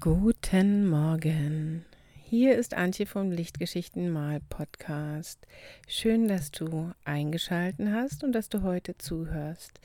Guten 0.00 0.88
Morgen. 0.88 1.84
Hier 2.22 2.56
ist 2.56 2.74
Antje 2.74 3.04
vom 3.04 3.32
Lichtgeschichten 3.32 4.10
Mal 4.10 4.38
Podcast. 4.48 5.44
Schön, 5.88 6.28
dass 6.28 6.52
du 6.52 6.92
eingeschalten 7.04 7.92
hast 7.92 8.22
und 8.22 8.30
dass 8.30 8.48
du 8.48 8.62
heute 8.62 8.96
zuhörst. 8.96 9.80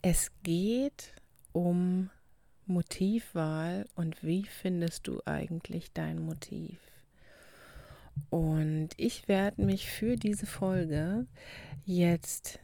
Es 0.00 0.30
geht 0.44 1.12
um 1.50 2.08
Motivwahl 2.66 3.88
und 3.96 4.22
wie 4.22 4.44
findest 4.44 5.08
du 5.08 5.20
eigentlich 5.24 5.92
dein 5.92 6.20
Motiv? 6.20 6.78
Und 8.30 8.90
ich 8.96 9.26
werde 9.26 9.60
mich 9.60 9.90
für 9.90 10.14
diese 10.14 10.46
Folge 10.46 11.26
jetzt 11.84 12.60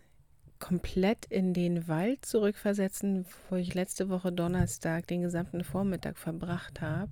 komplett 0.64 1.26
in 1.26 1.52
den 1.52 1.88
Wald 1.88 2.24
zurückversetzen, 2.24 3.26
wo 3.50 3.56
ich 3.56 3.74
letzte 3.74 4.08
Woche 4.08 4.32
Donnerstag 4.32 5.06
den 5.08 5.20
gesamten 5.20 5.62
Vormittag 5.62 6.16
verbracht 6.16 6.80
habe. 6.80 7.10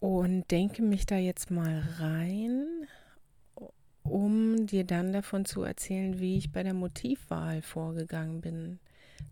Und 0.00 0.50
denke 0.50 0.82
mich 0.82 1.06
da 1.06 1.18
jetzt 1.18 1.52
mal 1.52 1.80
rein, 2.00 2.66
um 4.02 4.66
dir 4.66 4.82
dann 4.82 5.12
davon 5.12 5.44
zu 5.44 5.62
erzählen, 5.62 6.18
wie 6.18 6.36
ich 6.36 6.50
bei 6.50 6.64
der 6.64 6.74
Motivwahl 6.74 7.62
vorgegangen 7.62 8.40
bin. 8.40 8.80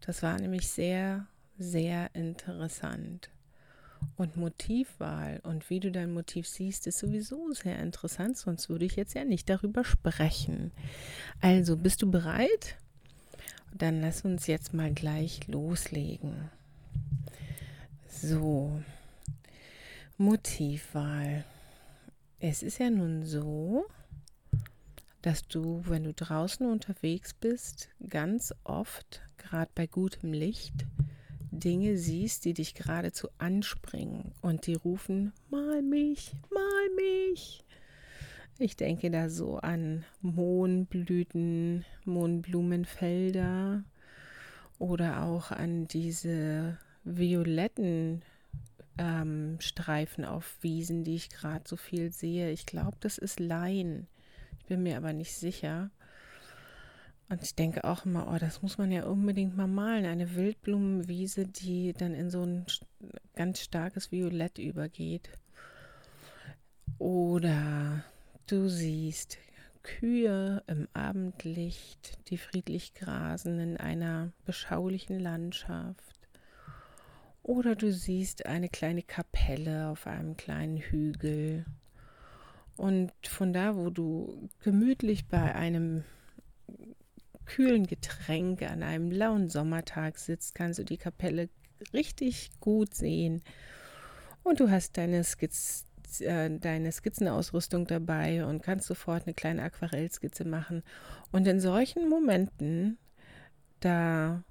Das 0.06 0.22
war 0.22 0.38
nämlich 0.38 0.68
sehr, 0.68 1.26
sehr 1.58 2.14
interessant. 2.14 3.28
Und 4.16 4.36
Motivwahl 4.36 5.40
und 5.44 5.70
wie 5.70 5.80
du 5.80 5.90
dein 5.90 6.12
Motiv 6.12 6.46
siehst, 6.46 6.86
ist 6.86 6.98
sowieso 6.98 7.52
sehr 7.52 7.78
interessant, 7.78 8.36
sonst 8.36 8.68
würde 8.68 8.84
ich 8.84 8.96
jetzt 8.96 9.14
ja 9.14 9.24
nicht 9.24 9.48
darüber 9.48 9.84
sprechen. 9.84 10.72
Also, 11.40 11.76
bist 11.76 12.02
du 12.02 12.10
bereit? 12.10 12.76
Dann 13.72 14.00
lass 14.00 14.22
uns 14.22 14.46
jetzt 14.46 14.74
mal 14.74 14.92
gleich 14.92 15.46
loslegen. 15.48 16.50
So, 18.08 18.82
Motivwahl. 20.18 21.44
Es 22.40 22.62
ist 22.62 22.78
ja 22.78 22.90
nun 22.90 23.24
so, 23.24 23.86
dass 25.22 25.46
du, 25.46 25.82
wenn 25.86 26.04
du 26.04 26.12
draußen 26.12 26.66
unterwegs 26.66 27.34
bist, 27.34 27.88
ganz 28.08 28.54
oft, 28.64 29.22
gerade 29.38 29.70
bei 29.74 29.86
gutem 29.86 30.32
Licht, 30.32 30.86
Dinge 31.60 31.96
siehst, 31.96 32.44
die 32.44 32.54
dich 32.54 32.74
geradezu 32.74 33.28
anspringen 33.38 34.32
und 34.40 34.66
die 34.66 34.74
rufen, 34.74 35.32
mal 35.50 35.82
mich, 35.82 36.32
mal 36.50 36.88
mich. 36.96 37.62
Ich 38.58 38.76
denke 38.76 39.10
da 39.10 39.30
so 39.30 39.56
an 39.58 40.04
Mohnblüten, 40.20 41.84
Mohnblumenfelder 42.04 43.84
oder 44.78 45.22
auch 45.22 45.50
an 45.50 45.86
diese 45.88 46.78
violetten 47.04 48.22
ähm, 48.98 49.56
Streifen 49.60 50.24
auf 50.24 50.58
Wiesen, 50.60 51.04
die 51.04 51.14
ich 51.14 51.30
gerade 51.30 51.64
so 51.66 51.76
viel 51.76 52.12
sehe. 52.12 52.50
Ich 52.50 52.66
glaube, 52.66 52.96
das 53.00 53.16
ist 53.16 53.40
Lein. 53.40 54.06
Ich 54.58 54.66
bin 54.66 54.82
mir 54.82 54.96
aber 54.96 55.12
nicht 55.12 55.34
sicher. 55.34 55.90
Und 57.30 57.44
ich 57.44 57.54
denke 57.54 57.84
auch 57.84 58.04
immer, 58.04 58.26
oh, 58.28 58.38
das 58.38 58.60
muss 58.60 58.76
man 58.76 58.90
ja 58.90 59.04
unbedingt 59.04 59.56
mal 59.56 59.68
malen. 59.68 60.04
Eine 60.04 60.34
Wildblumenwiese, 60.34 61.46
die 61.46 61.92
dann 61.92 62.12
in 62.12 62.28
so 62.28 62.42
ein 62.42 62.66
ganz 63.36 63.60
starkes 63.60 64.10
Violett 64.10 64.58
übergeht. 64.58 65.30
Oder 66.98 68.04
du 68.48 68.68
siehst 68.68 69.38
Kühe 69.84 70.64
im 70.66 70.88
Abendlicht, 70.92 72.18
die 72.28 72.36
friedlich 72.36 72.94
grasen 72.94 73.60
in 73.60 73.76
einer 73.76 74.32
beschaulichen 74.44 75.20
Landschaft. 75.20 76.18
Oder 77.44 77.76
du 77.76 77.92
siehst 77.92 78.44
eine 78.44 78.68
kleine 78.68 79.02
Kapelle 79.02 79.88
auf 79.88 80.08
einem 80.08 80.36
kleinen 80.36 80.78
Hügel. 80.78 81.64
Und 82.76 83.12
von 83.22 83.52
da, 83.52 83.76
wo 83.76 83.88
du 83.88 84.48
gemütlich 84.64 85.28
bei 85.28 85.54
einem 85.54 86.02
kühlen 87.50 87.86
Getränk 87.88 88.62
an 88.62 88.84
einem 88.84 89.10
lauen 89.10 89.48
Sommertag 89.48 90.18
sitzt, 90.18 90.54
kannst 90.54 90.78
du 90.78 90.84
die 90.84 90.98
Kapelle 90.98 91.48
richtig 91.92 92.50
gut 92.60 92.94
sehen. 92.94 93.42
Und 94.44 94.60
du 94.60 94.70
hast 94.70 94.96
deine, 94.96 95.24
Skizz, 95.24 95.84
äh, 96.20 96.48
deine 96.48 96.92
Skizzenausrüstung 96.92 97.88
dabei 97.88 98.46
und 98.46 98.62
kannst 98.62 98.86
sofort 98.86 99.24
eine 99.26 99.34
kleine 99.34 99.62
Aquarellskizze 99.64 100.44
machen. 100.44 100.84
Und 101.32 101.46
in 101.48 101.58
solchen 101.58 102.08
Momenten, 102.08 102.98
da 103.80 104.44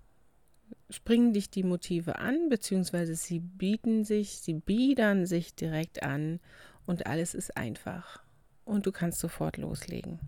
springen 0.89 1.31
dich 1.31 1.49
die 1.49 1.63
Motive 1.63 2.19
an, 2.19 2.49
beziehungsweise 2.49 3.15
sie 3.15 3.39
bieten 3.39 4.03
sich, 4.03 4.41
sie 4.41 4.55
biedern 4.55 5.25
sich 5.25 5.55
direkt 5.55 6.03
an 6.03 6.41
und 6.85 7.07
alles 7.07 7.33
ist 7.33 7.55
einfach. 7.55 8.23
Und 8.65 8.85
du 8.85 8.91
kannst 8.91 9.19
sofort 9.19 9.55
loslegen 9.55 10.19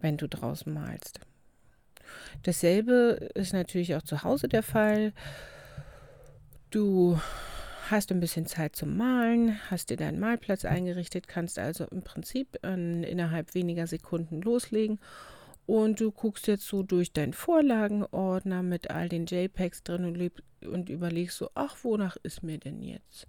wenn 0.00 0.16
du 0.16 0.28
draußen 0.28 0.72
malst. 0.72 1.20
Dasselbe 2.42 3.30
ist 3.34 3.52
natürlich 3.52 3.94
auch 3.94 4.02
zu 4.02 4.22
Hause 4.22 4.48
der 4.48 4.62
Fall. 4.62 5.12
Du 6.70 7.18
hast 7.90 8.10
ein 8.10 8.20
bisschen 8.20 8.46
Zeit 8.46 8.76
zum 8.76 8.96
Malen, 8.96 9.58
hast 9.70 9.90
dir 9.90 9.96
deinen 9.96 10.18
Malplatz 10.18 10.64
eingerichtet, 10.64 11.28
kannst 11.28 11.58
also 11.58 11.84
im 11.84 12.02
Prinzip 12.02 12.58
in, 12.64 13.04
innerhalb 13.04 13.54
weniger 13.54 13.86
Sekunden 13.86 14.42
loslegen 14.42 14.98
und 15.66 16.00
du 16.00 16.12
guckst 16.12 16.46
jetzt 16.46 16.66
so 16.66 16.82
durch 16.82 17.12
deinen 17.12 17.32
Vorlagenordner 17.32 18.62
mit 18.62 18.90
all 18.90 19.08
den 19.08 19.26
JPEGs 19.26 19.82
drin 19.82 20.04
und, 20.04 20.68
und 20.68 20.88
überlegst 20.88 21.38
so, 21.38 21.50
ach, 21.54 21.76
wonach 21.82 22.16
ist 22.22 22.42
mir 22.42 22.58
denn 22.58 22.82
jetzt? 22.82 23.26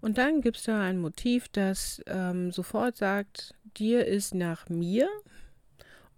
Und 0.00 0.18
dann 0.18 0.40
gibst 0.40 0.66
du 0.68 0.74
ein 0.74 0.98
Motiv, 0.98 1.48
das 1.48 2.02
ähm, 2.06 2.52
sofort 2.52 2.96
sagt, 2.96 3.54
dir 3.76 4.06
ist 4.06 4.34
nach 4.34 4.68
mir, 4.68 5.08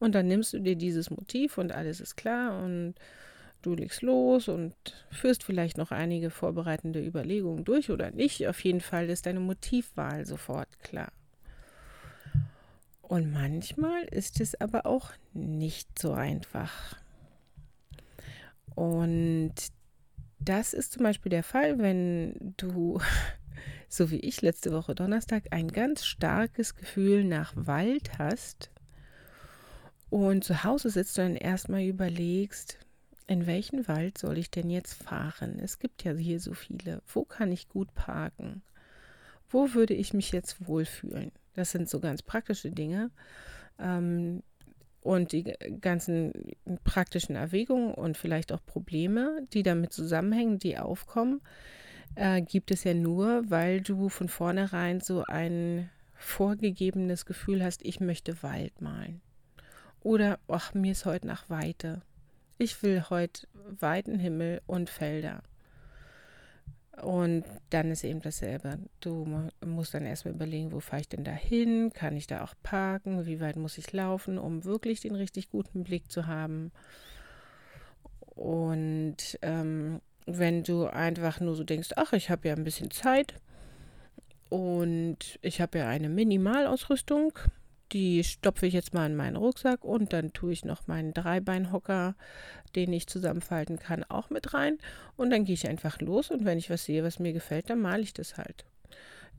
und 0.03 0.17
dann 0.17 0.27
nimmst 0.27 0.53
du 0.53 0.59
dir 0.59 0.75
dieses 0.75 1.11
Motiv 1.11 1.59
und 1.59 1.71
alles 1.71 2.01
ist 2.01 2.17
klar 2.17 2.61
und 2.61 2.95
du 3.63 3.73
legst 3.75 4.03
los 4.03 4.49
und 4.49 4.75
führst 5.11 5.45
vielleicht 5.45 5.79
noch 5.79 5.93
einige 5.93 6.31
vorbereitende 6.31 7.01
Überlegungen 7.01 7.63
durch 7.63 7.89
oder 7.89 8.11
nicht. 8.11 8.49
Auf 8.49 8.65
jeden 8.65 8.81
Fall 8.81 9.09
ist 9.09 9.27
deine 9.27 9.39
Motivwahl 9.39 10.27
sofort 10.27 10.81
klar. 10.81 11.13
Und 13.03 13.31
manchmal 13.31 14.03
ist 14.11 14.41
es 14.41 14.61
aber 14.61 14.87
auch 14.87 15.13
nicht 15.35 15.97
so 15.97 16.15
einfach. 16.15 16.97
Und 18.75 19.55
das 20.41 20.73
ist 20.73 20.95
zum 20.95 21.05
Beispiel 21.05 21.31
der 21.31 21.45
Fall, 21.45 21.79
wenn 21.79 22.55
du, 22.57 23.01
so 23.89 24.11
wie 24.11 24.19
ich 24.19 24.43
letzte 24.43 24.73
Woche 24.73 24.97
Donnerstag, 24.97 25.45
ein 25.53 25.69
ganz 25.69 26.05
starkes 26.05 26.75
Gefühl 26.75 27.23
nach 27.23 27.53
Wald 27.55 28.19
hast 28.19 28.73
und 30.13 30.45
zu 30.45 30.63
Hause 30.63 30.91
sitzt 30.91 31.17
du 31.17 31.23
dann 31.23 31.37
erstmal 31.37 31.85
überlegst, 31.85 32.77
in 33.29 33.47
welchen 33.47 33.89
Wald 33.89 34.19
soll 34.19 34.37
ich 34.37 34.51
denn 34.51 34.69
jetzt 34.69 34.93
fahren? 34.93 35.59
Es 35.59 35.79
gibt 35.79 36.05
ja 36.05 36.13
hier 36.13 36.39
so 36.39 36.53
viele. 36.53 37.01
Wo 37.07 37.25
kann 37.25 37.51
ich 37.51 37.71
gut 37.71 37.95
parken? 37.95 38.61
Wo 39.49 39.73
würde 39.73 39.95
ich 39.95 40.13
mich 40.13 40.31
jetzt 40.31 40.67
wohlfühlen? 40.69 41.33
Das 41.55 41.71
sind 41.71 41.89
so 41.89 41.99
ganz 41.99 42.21
praktische 42.21 42.71
Dinge. 42.71 43.11
Ähm, 43.79 44.43
und 45.01 45.33
die 45.33 45.55
ganzen 45.81 46.57
praktischen 46.85 47.35
Erwägungen 47.35 47.95
und 47.95 48.19
vielleicht 48.19 48.53
auch 48.53 48.63
Probleme, 48.67 49.47
die 49.55 49.63
damit 49.63 49.95
zusammenhängen, 49.95 50.59
die 50.59 50.77
aufkommen, 50.77 51.41
äh, 52.17 52.43
gibt 52.43 52.71
es 52.71 52.85
ja 52.85 52.93
nur, 52.93 53.49
weil 53.49 53.81
du 53.81 54.11
von 54.11 54.29
vornherein 54.29 55.01
so 55.01 55.25
ein 55.25 55.89
vorgegebenes 56.13 57.25
Gefühl 57.25 57.65
hast, 57.65 57.83
ich 57.83 57.99
möchte 57.99 58.43
Wald 58.43 58.83
malen. 58.83 59.23
Oder, 60.03 60.41
ach, 60.49 60.75
mir 60.75 60.93
ist 60.93 61.07
heute 61.07 61.27
nach 61.27 61.49
Weite. 61.49 62.03
Ich 62.59 62.83
will 62.83 63.05
heute 63.09 63.47
weiten 63.55 64.19
Himmel 64.19 64.61
und 64.67 64.91
Felder. 64.91 65.43
Und 67.01 67.45
dann 67.71 67.91
ist 67.91 68.05
eben 68.05 68.21
dasselbe. 68.21 68.79
Du 69.01 69.49
musst 69.65 69.95
dann 69.95 70.05
erstmal 70.05 70.35
überlegen, 70.35 70.73
wo 70.73 70.81
fahre 70.81 71.01
ich 71.01 71.09
denn 71.09 71.25
da 71.25 71.33
hin? 71.33 71.93
Kann 71.95 72.17
ich 72.17 72.27
da 72.27 72.45
auch 72.45 72.55
parken? 72.63 73.27
Wie 73.27 73.41
weit 73.41 73.57
muss 73.57 73.79
ich 73.79 73.93
laufen, 73.93 74.39
um 74.39 74.65
wirklich 74.65 75.01
den 75.01 75.15
richtig 75.15 75.51
guten 75.51 75.85
Blick 75.85 76.11
zu 76.11 76.27
haben? 76.27 76.73
Und 78.35 79.39
ähm, 79.41 80.01
wenn 80.27 80.65
du 80.65 80.87
einfach 80.87 81.41
nur 81.41 81.55
so 81.55 81.65
denkst, 81.65 81.91
ach, 81.97 82.13
ich 82.13 82.29
habe 82.29 82.49
ja 82.49 82.55
ein 82.55 82.65
bisschen 82.65 82.91
Zeit 82.91 83.35
und 84.49 85.39
ich 85.43 85.61
habe 85.61 85.79
ja 85.79 85.89
eine 85.89 86.09
Minimalausrüstung, 86.09 87.39
die 87.93 88.25
stopfe 88.25 88.67
ich 88.67 88.75
jetzt 88.75 88.95
mal 88.95 89.07
in 89.07 89.17
meinen 89.17 89.37
Rucksack 89.37 89.85
und 89.85 90.13
dann 90.13 90.33
tue 90.33 90.53
ich 90.53 90.65
noch 90.65 90.87
meinen 90.87 91.15
Dreibeinhocker, 91.15 92.15
den 92.75 92.93
ich 92.93 93.07
zusammenfalten 93.07 93.79
kann, 93.79 94.05
auch 94.05 94.31
mit 94.31 94.55
rein. 94.55 94.79
Und 95.17 95.31
dann 95.31 95.45
gehe 95.45 95.55
ich 95.55 95.69
einfach 95.69 96.01
los 96.01 96.31
und 96.31 96.45
wenn 96.45 96.59
ich 96.59 96.71
was 96.71 96.85
sehe, 96.85 97.05
was 97.05 97.19
mir 97.19 97.33
gefällt, 97.33 97.71
dann 97.71 97.81
male 97.81 98.03
ich 98.03 98.15
das 98.15 98.37
halt. 98.37 98.65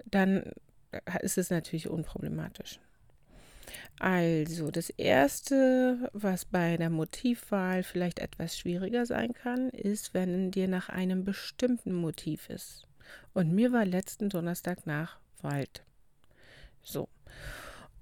Dann 0.06 0.52
ist 1.22 1.38
es 1.38 1.50
natürlich 1.50 1.90
unproblematisch. 1.90 2.80
Also, 4.00 4.72
das 4.72 4.90
erste, 4.90 6.10
was 6.14 6.46
bei 6.46 6.78
der 6.78 6.90
Motivwahl 6.90 7.84
vielleicht 7.84 8.20
etwas 8.20 8.58
schwieriger 8.58 9.06
sein 9.06 9.34
kann, 9.34 9.70
ist, 9.70 10.14
wenn 10.14 10.52
dir 10.52 10.68
nach 10.68 10.90
einem 10.90 11.24
bestimmten 11.24 11.94
Motiv 11.94 12.50
ist. 12.50 12.88
Und 13.34 13.52
mir 13.52 13.72
war 13.72 13.86
letzten 13.86 14.30
Donnerstag 14.30 14.86
nach 14.86 15.20
Wald. 15.42 15.84
So. 16.82 17.08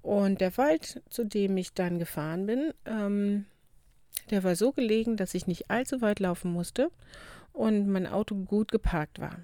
Und 0.02 0.40
der 0.40 0.56
Wald, 0.58 1.02
zu 1.08 1.24
dem 1.24 1.56
ich 1.56 1.74
dann 1.74 1.98
gefahren 1.98 2.46
bin, 2.46 2.74
ähm, 2.84 3.46
der 4.30 4.44
war 4.44 4.56
so 4.56 4.72
gelegen, 4.72 5.16
dass 5.16 5.34
ich 5.34 5.46
nicht 5.46 5.70
allzu 5.70 6.00
weit 6.00 6.20
laufen 6.20 6.52
musste 6.52 6.90
und 7.52 7.88
mein 7.88 8.06
Auto 8.06 8.34
gut 8.34 8.72
geparkt 8.72 9.20
war. 9.20 9.38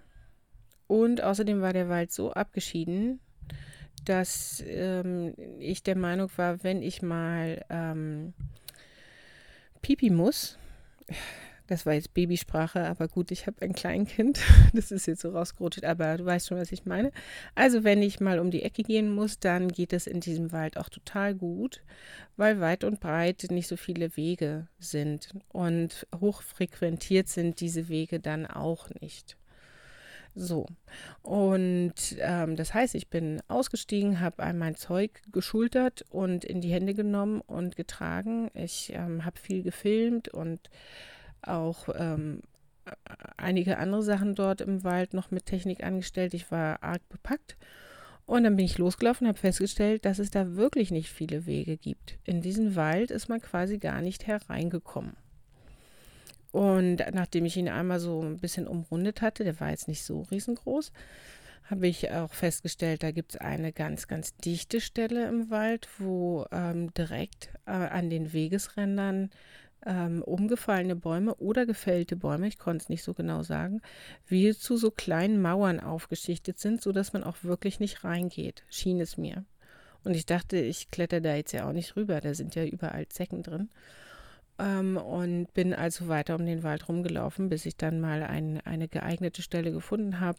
Und 0.87 1.23
außerdem 1.23 1.61
war 1.61 1.73
der 1.73 1.89
Wald 1.89 2.13
so 2.13 2.33
abgeschieden, 2.33 3.21
dass 4.05 4.63
ähm, 4.67 5.35
ich 5.59 5.83
der 5.83 5.97
Meinung 5.97 6.31
war, 6.37 6.63
wenn 6.65 6.83
ich 6.83 7.03
mal 7.03 7.65
ähm, 7.69 8.35
pipi 9.83 10.11
muss, 10.11 10.59
das 11.69 11.87
war 11.87 11.93
jetzt 11.93 12.15
Babysprache, 12.15 12.85
aber 12.87 13.09
gut, 13.09 13.31
ich 13.31 13.47
habe 13.47 13.63
ein 13.63 13.75
Kleinkind, 13.75 14.41
das 14.73 14.91
ist 14.91 15.07
jetzt 15.07 15.21
so 15.21 15.31
rausgerutscht, 15.31 15.85
aber 15.85 16.17
du 16.17 16.25
weißt 16.25 16.49
schon, 16.49 16.59
was 16.59 16.73
ich 16.73 16.87
meine. 16.87 17.13
Also 17.55 17.85
wenn 17.85 18.03
ich 18.03 18.21
mal 18.21 18.41
um 18.41 18.51
die 18.51 18.63
Ecke 18.63 18.83
gehen 18.83 19.15
muss, 19.15 19.39
dann 19.39 19.69
geht 19.69 19.93
es 19.93 20.07
in 20.07 20.21
diesem 20.21 20.51
Wald 20.51 20.79
auch 20.79 20.89
total 20.89 21.35
gut, 21.35 21.83
weil 22.37 22.61
weit 22.61 22.85
und 22.85 23.01
breit 23.01 23.47
nicht 23.51 23.69
so 23.69 23.77
viele 23.77 24.17
Wege 24.17 24.67
sind 24.79 25.29
und 25.49 26.07
hochfrequentiert 26.19 27.29
sind 27.29 27.61
diese 27.61 27.89
Wege 27.89 28.19
dann 28.19 28.47
auch 28.47 28.89
nicht. 29.01 29.37
So. 30.35 30.67
Und 31.23 31.95
ähm, 32.21 32.57
das 32.57 32.73
heißt, 32.73 32.95
ich 32.95 33.09
bin 33.09 33.43
ausgestiegen, 33.49 34.21
habe 34.21 34.43
all 34.43 34.55
mein 34.55 34.77
Zeug 34.77 35.21
geschultert 35.33 36.05
und 36.11 36.45
in 36.45 36.61
die 36.61 36.71
Hände 36.71 36.95
genommen 36.95 37.41
und 37.41 37.77
getragen. 37.77 38.51
Ich 38.55 38.93
ähm, 38.95 39.25
habe 39.25 39.39
viel 39.39 39.63
gefilmt 39.63 40.29
und 40.29 40.71
auch 41.43 41.89
ähm, 41.95 42.43
einige 43.37 43.79
andere 43.79 44.03
Sachen 44.03 44.35
dort 44.35 44.61
im 44.61 44.85
Wald 44.85 45.15
noch 45.15 45.31
mit 45.31 45.47
Technik 45.47 45.83
angestellt. 45.83 46.35
Ich 46.35 46.51
war 46.51 46.83
arg 46.83 47.07
bepackt. 47.09 47.57
Und 48.27 48.45
dann 48.45 48.57
bin 48.57 48.67
ich 48.67 48.77
losgelaufen 48.77 49.27
und 49.27 49.29
habe 49.29 49.39
festgestellt, 49.39 50.05
dass 50.05 50.19
es 50.19 50.31
da 50.31 50.55
wirklich 50.55 50.91
nicht 50.91 51.11
viele 51.11 51.47
Wege 51.47 51.79
gibt. 51.79 52.19
In 52.25 52.43
diesen 52.43 52.77
Wald 52.77 53.11
ist 53.11 53.29
man 53.29 53.41
quasi 53.41 53.79
gar 53.79 54.03
nicht 54.03 54.27
hereingekommen. 54.27 55.17
Und 56.53 57.03
nachdem 57.13 57.47
ich 57.47 57.57
ihn 57.57 57.69
einmal 57.69 58.01
so 58.01 58.23
ein 58.23 58.39
bisschen 58.39 58.67
umrundet 58.67 59.23
hatte, 59.23 59.45
der 59.45 59.59
war 59.61 59.71
jetzt 59.71 59.89
nicht 59.89 60.03
so 60.03 60.23
riesengroß, 60.23 60.93
habe 61.71 61.87
ich 61.87 62.11
auch 62.11 62.33
festgestellt, 62.33 63.03
da 63.03 63.11
gibt 63.11 63.35
es 63.35 63.41
eine 63.41 63.73
ganz, 63.73 64.09
ganz 64.09 64.35
dichte 64.37 64.81
Stelle 64.81 65.29
im 65.29 65.51
Wald, 65.51 65.89
wo 65.99 66.47
ähm, 66.51 66.93
direkt 66.95 67.51
äh, 67.67 67.71
an 67.71 68.09
den 68.09 68.33
Wegesrändern 68.33 69.31
ähm, 69.87 70.23
umgefallene 70.23 70.97
Bäume 70.97 71.35
oder 71.37 71.67
gefällte 71.67 72.17
Bäume, 72.17 72.49
ich 72.49 72.59
konnte 72.59 72.83
es 72.83 72.89
nicht 72.89 73.03
so 73.03 73.15
genau 73.15 73.43
sagen, 73.43 73.81
wie 74.27 74.55
zu 74.55 74.77
so 74.77 74.91
kleinen 74.91 75.41
Mauern 75.41 75.81
aufgeschichtet 75.81 76.59
sind, 76.59 76.83
sodass 76.83 77.13
man 77.13 77.25
auch 77.25 77.37
wirklich 77.43 77.81
nicht 77.81 78.05
reingeht, 78.05 78.65
schien 78.69 79.01
es 79.01 79.17
mir. 79.17 79.45
Und 80.05 80.15
ich 80.15 80.27
dachte, 80.27 80.59
ich 80.59 80.91
kletter 80.91 81.21
da 81.21 81.35
jetzt 81.35 81.53
ja 81.53 81.69
auch 81.69 81.73
nicht 81.73 81.97
rüber, 81.97 82.21
da 82.21 82.35
sind 82.35 82.55
ja 82.55 82.65
überall 82.65 83.09
Zecken 83.09 83.43
drin. 83.43 83.69
Ähm, 84.59 84.97
und 84.97 85.53
bin 85.55 85.75
also 85.75 86.09
weiter 86.09 86.35
um 86.35 86.47
den 86.47 86.63
Wald 86.63 86.89
rumgelaufen, 86.89 87.49
bis 87.49 87.67
ich 87.67 87.77
dann 87.77 88.01
mal 88.01 88.23
ein, 88.23 88.61
eine 88.65 88.89
geeignete 88.89 89.43
Stelle 89.43 89.73
gefunden 89.73 90.21
habe, 90.21 90.39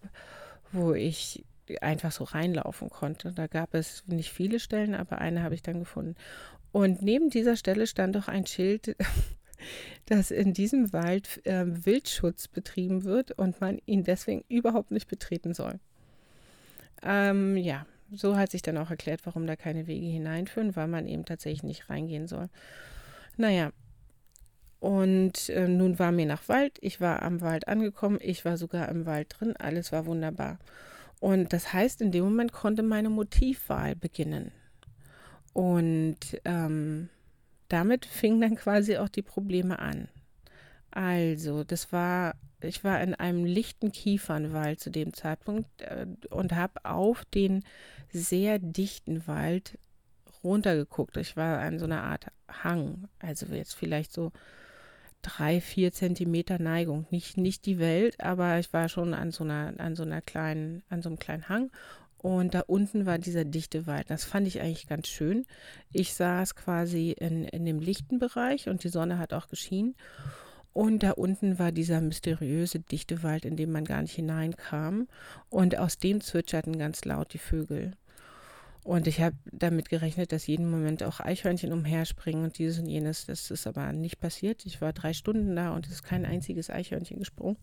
wo 0.71 0.93
ich 0.93 1.45
einfach 1.81 2.11
so 2.11 2.23
reinlaufen 2.23 2.89
konnte. 2.89 3.31
Da 3.31 3.47
gab 3.47 3.73
es 3.73 4.03
nicht 4.07 4.31
viele 4.31 4.59
Stellen, 4.59 4.95
aber 4.95 5.19
eine 5.19 5.43
habe 5.43 5.55
ich 5.55 5.61
dann 5.61 5.79
gefunden. 5.79 6.15
Und 6.71 7.01
neben 7.01 7.29
dieser 7.29 7.55
Stelle 7.55 7.87
stand 7.87 8.15
auch 8.17 8.27
ein 8.27 8.45
Schild, 8.45 8.95
dass 10.05 10.31
in 10.31 10.53
diesem 10.53 10.93
Wald 10.93 11.45
äh, 11.45 11.65
Wildschutz 11.85 12.47
betrieben 12.47 13.03
wird 13.03 13.31
und 13.31 13.61
man 13.61 13.79
ihn 13.85 14.03
deswegen 14.03 14.43
überhaupt 14.47 14.91
nicht 14.91 15.07
betreten 15.07 15.53
soll. 15.53 15.79
Ähm, 17.03 17.57
ja, 17.57 17.85
so 18.11 18.35
hat 18.35 18.51
sich 18.51 18.61
dann 18.61 18.77
auch 18.77 18.89
erklärt, 18.89 19.21
warum 19.25 19.47
da 19.47 19.55
keine 19.55 19.87
Wege 19.87 20.07
hineinführen, 20.07 20.75
weil 20.75 20.87
man 20.87 21.07
eben 21.07 21.25
tatsächlich 21.25 21.63
nicht 21.63 21.89
reingehen 21.89 22.27
soll. 22.27 22.49
Naja, 23.37 23.71
und 24.79 25.49
äh, 25.49 25.67
nun 25.67 25.99
war 25.99 26.11
mir 26.11 26.25
nach 26.25 26.47
Wald, 26.47 26.77
ich 26.81 27.01
war 27.01 27.21
am 27.21 27.41
Wald 27.41 27.67
angekommen, 27.67 28.19
ich 28.21 28.45
war 28.45 28.57
sogar 28.57 28.89
im 28.89 29.05
Wald 29.05 29.35
drin, 29.37 29.55
alles 29.57 29.91
war 29.91 30.05
wunderbar. 30.05 30.57
Und 31.19 31.51
das 31.51 31.73
heißt, 31.73 32.01
in 32.01 32.11
dem 32.11 32.23
Moment 32.23 32.53
konnte 32.53 32.81
meine 32.81 33.09
Motivwahl 33.09 33.95
beginnen. 33.95 34.51
Und 35.53 36.17
ähm, 36.45 37.09
damit 37.67 38.05
fingen 38.05 38.41
dann 38.41 38.55
quasi 38.55 38.97
auch 38.97 39.09
die 39.09 39.21
Probleme 39.21 39.79
an. 39.79 40.09
Also, 40.91 41.63
das 41.63 41.91
war, 41.91 42.35
ich 42.61 42.83
war 42.83 43.01
in 43.01 43.13
einem 43.13 43.45
lichten 43.45 43.91
Kiefernwald 43.91 44.79
zu 44.79 44.89
dem 44.89 45.13
Zeitpunkt 45.13 45.81
äh, 45.81 46.07
und 46.29 46.53
habe 46.53 46.83
auf 46.85 47.25
den 47.25 47.63
sehr 48.11 48.59
dichten 48.59 49.27
Wald 49.27 49.77
runtergeguckt. 50.43 51.17
Ich 51.17 51.37
war 51.37 51.59
an 51.59 51.79
so 51.79 51.85
einer 51.85 52.03
Art 52.03 52.27
Hang, 52.63 53.07
also 53.19 53.45
jetzt 53.47 53.75
vielleicht 53.75 54.11
so 54.11 54.31
drei, 55.21 55.61
vier 55.61 55.91
Zentimeter 55.91 56.59
Neigung. 56.59 57.05
Nicht, 57.11 57.37
nicht 57.37 57.65
die 57.65 57.79
Welt, 57.79 58.19
aber 58.19 58.59
ich 58.59 58.71
war 58.73 58.89
schon 58.89 59.13
an 59.13 59.31
so 59.31 59.43
einer, 59.43 59.73
an 59.77 59.95
so 59.95 60.03
einer 60.03 60.21
kleinen, 60.21 60.83
an 60.89 61.01
so 61.01 61.09
einem 61.09 61.19
kleinen 61.19 61.49
Hang. 61.49 61.71
Und 62.21 62.53
da 62.53 62.61
unten 62.61 63.05
war 63.05 63.17
dieser 63.17 63.45
dichte 63.45 63.87
Wald. 63.87 64.09
Das 64.09 64.25
fand 64.25 64.45
ich 64.45 64.59
eigentlich 64.59 64.87
ganz 64.87 65.07
schön. 65.07 65.45
Ich 65.91 66.13
saß 66.13 66.55
quasi 66.55 67.11
in, 67.11 67.45
in 67.45 67.65
dem 67.65 67.79
lichten 67.79 68.19
Bereich 68.19 68.67
und 68.67 68.83
die 68.83 68.89
Sonne 68.89 69.17
hat 69.19 69.33
auch 69.33 69.47
geschienen. 69.47 69.95
Und 70.73 71.01
da 71.03 71.11
unten 71.11 71.59
war 71.59 71.71
dieser 71.71 72.01
mysteriöse 72.01 72.79
dichte 72.79 73.23
Wald, 73.23 73.45
in 73.45 73.55
dem 73.55 73.71
man 73.71 73.85
gar 73.85 74.01
nicht 74.01 74.15
hineinkam. 74.15 75.07
Und 75.49 75.77
aus 75.77 75.97
dem 75.97 76.19
zwitscherten 76.21 76.77
ganz 76.77 77.05
laut 77.05 77.33
die 77.33 77.39
Vögel. 77.39 77.93
Und 78.83 79.07
ich 79.07 79.21
habe 79.21 79.35
damit 79.51 79.89
gerechnet, 79.89 80.31
dass 80.31 80.47
jeden 80.47 80.69
Moment 80.69 81.03
auch 81.03 81.19
Eichhörnchen 81.19 81.71
umherspringen 81.71 82.43
und 82.43 82.57
dieses 82.57 82.79
und 82.79 82.87
jenes. 82.87 83.25
Das 83.25 83.49
ist 83.51 83.65
aber 83.65 83.93
nicht 83.93 84.19
passiert. 84.19 84.65
Ich 84.65 84.81
war 84.81 84.93
drei 84.93 85.13
Stunden 85.13 85.55
da 85.55 85.73
und 85.73 85.85
es 85.85 85.93
ist 85.93 86.03
kein 86.03 86.25
einziges 86.25 86.69
Eichhörnchen 86.69 87.19
gesprungen. 87.19 87.57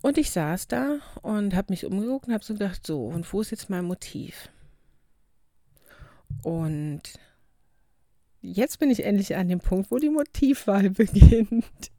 Und 0.00 0.18
ich 0.18 0.30
saß 0.30 0.68
da 0.68 0.98
und 1.22 1.54
habe 1.54 1.72
mich 1.72 1.86
umgeguckt 1.86 2.26
und 2.26 2.34
habe 2.34 2.44
so 2.44 2.54
gedacht, 2.54 2.86
so, 2.86 3.06
und 3.06 3.30
wo 3.32 3.40
ist 3.40 3.50
jetzt 3.50 3.70
mein 3.70 3.84
Motiv? 3.84 4.48
Und 6.42 7.02
jetzt 8.40 8.78
bin 8.78 8.90
ich 8.90 9.04
endlich 9.04 9.36
an 9.36 9.48
dem 9.48 9.60
Punkt, 9.60 9.90
wo 9.90 9.98
die 9.98 10.10
Motivwahl 10.10 10.90
beginnt. 10.90 11.90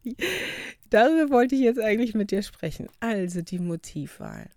Darüber 0.89 1.30
wollte 1.33 1.56
ich 1.56 1.62
jetzt 1.62 1.80
eigentlich 1.80 2.13
mit 2.13 2.31
dir 2.31 2.44
sprechen. 2.44 2.88
Also 3.00 3.42
die 3.42 3.60
Motivwahl. 3.60 4.50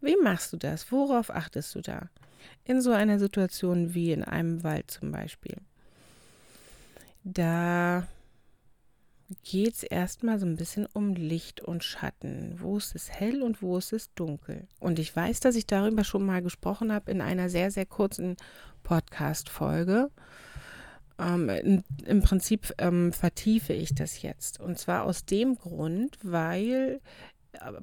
Wie 0.00 0.16
machst 0.22 0.52
du 0.52 0.56
das? 0.56 0.90
Worauf 0.92 1.30
achtest 1.30 1.74
du 1.74 1.80
da? 1.80 2.08
In 2.64 2.80
so 2.80 2.92
einer 2.92 3.18
Situation 3.18 3.94
wie 3.94 4.12
in 4.12 4.22
einem 4.22 4.62
Wald 4.62 4.90
zum 4.90 5.10
Beispiel. 5.10 5.56
Da 7.24 8.06
geht 9.42 9.74
es 9.74 9.82
erstmal 9.82 10.38
so 10.38 10.46
ein 10.46 10.56
bisschen 10.56 10.86
um 10.92 11.14
Licht 11.14 11.60
und 11.60 11.84
Schatten. 11.84 12.56
Wo 12.58 12.76
ist 12.76 12.94
es 12.94 13.10
hell 13.10 13.42
und 13.42 13.62
wo 13.62 13.78
ist 13.78 13.92
es 13.92 14.12
dunkel? 14.14 14.66
Und 14.78 14.98
ich 14.98 15.14
weiß, 15.14 15.40
dass 15.40 15.56
ich 15.56 15.66
darüber 15.66 16.04
schon 16.04 16.24
mal 16.24 16.42
gesprochen 16.42 16.92
habe 16.92 17.10
in 17.10 17.20
einer 17.20 17.48
sehr, 17.48 17.70
sehr 17.70 17.86
kurzen 17.86 18.36
Podcast-Folge. 18.82 20.10
Ähm, 21.18 21.82
Im 22.04 22.22
Prinzip 22.22 22.72
ähm, 22.78 23.12
vertiefe 23.12 23.72
ich 23.72 23.94
das 23.94 24.22
jetzt. 24.22 24.60
Und 24.60 24.78
zwar 24.78 25.04
aus 25.04 25.24
dem 25.24 25.56
Grund, 25.56 26.18
weil 26.22 27.00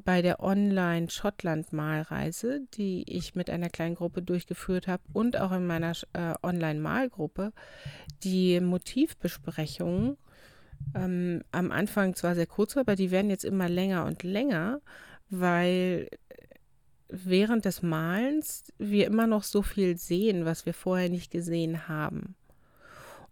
bei 0.04 0.22
der 0.22 0.42
Online-Schottland-Malreise, 0.42 2.62
die 2.76 3.04
ich 3.08 3.34
mit 3.36 3.50
einer 3.50 3.70
kleinen 3.70 3.96
Gruppe 3.96 4.22
durchgeführt 4.22 4.88
habe 4.88 5.04
und 5.14 5.38
auch 5.38 5.52
in 5.52 5.66
meiner 5.66 5.94
äh, 6.14 6.34
Online-Malgruppe, 6.42 7.52
die 8.24 8.60
Motivbesprechungen 8.60 10.18
ähm, 10.96 11.44
am 11.52 11.72
Anfang 11.72 12.16
zwar 12.16 12.36
sehr 12.36 12.48
kurz, 12.48 12.78
aber 12.78 12.96
die 12.96 13.12
werden 13.12 13.30
jetzt 13.30 13.46
immer 13.46 13.70
länger 13.70 14.06
und 14.06 14.24
länger, 14.24 14.82
weil 15.30 16.10
während 17.10 17.66
des 17.66 17.82
Malens 17.82 18.72
wir 18.78 19.06
immer 19.06 19.28
noch 19.28 19.44
so 19.44 19.62
viel 19.62 19.98
sehen, 19.98 20.46
was 20.46 20.66
wir 20.66 20.74
vorher 20.74 21.10
nicht 21.10 21.32
gesehen 21.32 21.88
haben. 21.88 22.36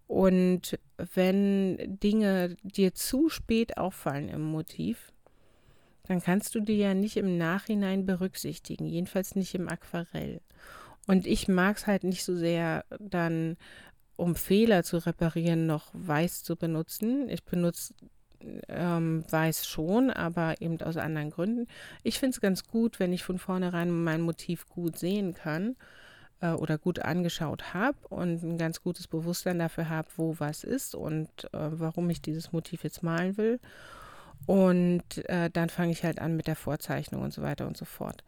Und 0.07 0.77
wenn 0.97 1.77
Dinge 1.99 2.57
dir 2.63 2.93
zu 2.93 3.29
spät 3.29 3.77
auffallen 3.77 4.29
im 4.29 4.41
Motiv, 4.41 5.13
dann 6.03 6.21
kannst 6.21 6.53
du 6.53 6.59
die 6.59 6.77
ja 6.77 6.93
nicht 6.93 7.15
im 7.15 7.37
Nachhinein 7.37 8.05
berücksichtigen, 8.05 8.85
jedenfalls 8.85 9.35
nicht 9.35 9.55
im 9.55 9.69
Aquarell. 9.69 10.41
Und 11.07 11.25
ich 11.25 11.47
mag 11.47 11.77
es 11.77 11.87
halt 11.87 12.03
nicht 12.03 12.23
so 12.23 12.35
sehr 12.35 12.83
dann, 12.99 13.57
um 14.21 14.35
Fehler 14.35 14.83
zu 14.83 14.97
reparieren, 14.97 15.65
noch 15.65 15.87
weiß 15.93 16.43
zu 16.43 16.55
benutzen. 16.55 17.27
Ich 17.29 17.43
benutze 17.43 17.93
ähm, 18.67 19.23
weiß 19.29 19.67
schon, 19.67 20.09
aber 20.11 20.61
eben 20.61 20.81
aus 20.81 20.97
anderen 20.97 21.31
Gründen. 21.31 21.67
Ich 22.03 22.19
finde 22.19 22.35
es 22.35 22.41
ganz 22.41 22.63
gut, 22.63 22.99
wenn 22.99 23.13
ich 23.13 23.23
von 23.23 23.39
vornherein 23.39 23.91
mein 23.91 24.21
Motiv 24.21 24.67
gut 24.67 24.97
sehen 24.97 25.33
kann. 25.33 25.75
äh, 26.41 26.51
oder 26.51 26.77
gut 26.77 26.99
angeschaut 26.99 27.73
habe 27.73 27.97
und 28.09 28.43
ein 28.43 28.57
ganz 28.57 28.81
gutes 28.81 29.07
Bewusstsein 29.07 29.59
dafür 29.59 29.89
habe, 29.89 30.07
wo 30.17 30.35
was 30.39 30.63
ist 30.63 30.95
und 30.95 31.29
äh, 31.53 31.69
warum 31.71 32.09
ich 32.09 32.21
dieses 32.21 32.51
Motiv 32.51 32.83
jetzt 32.83 33.03
malen 33.03 33.37
will. 33.37 33.59
Und 34.47 35.03
äh, 35.29 35.49
dann 35.51 35.69
fange 35.69 35.91
ich 35.91 36.03
halt 36.03 36.19
an 36.19 36.35
mit 36.35 36.47
der 36.47 36.55
Vorzeichnung 36.55 37.21
und 37.21 37.33
so 37.33 37.41
weiter 37.43 37.67
und 37.67 37.77
so 37.77 37.85
fort. 37.85 38.23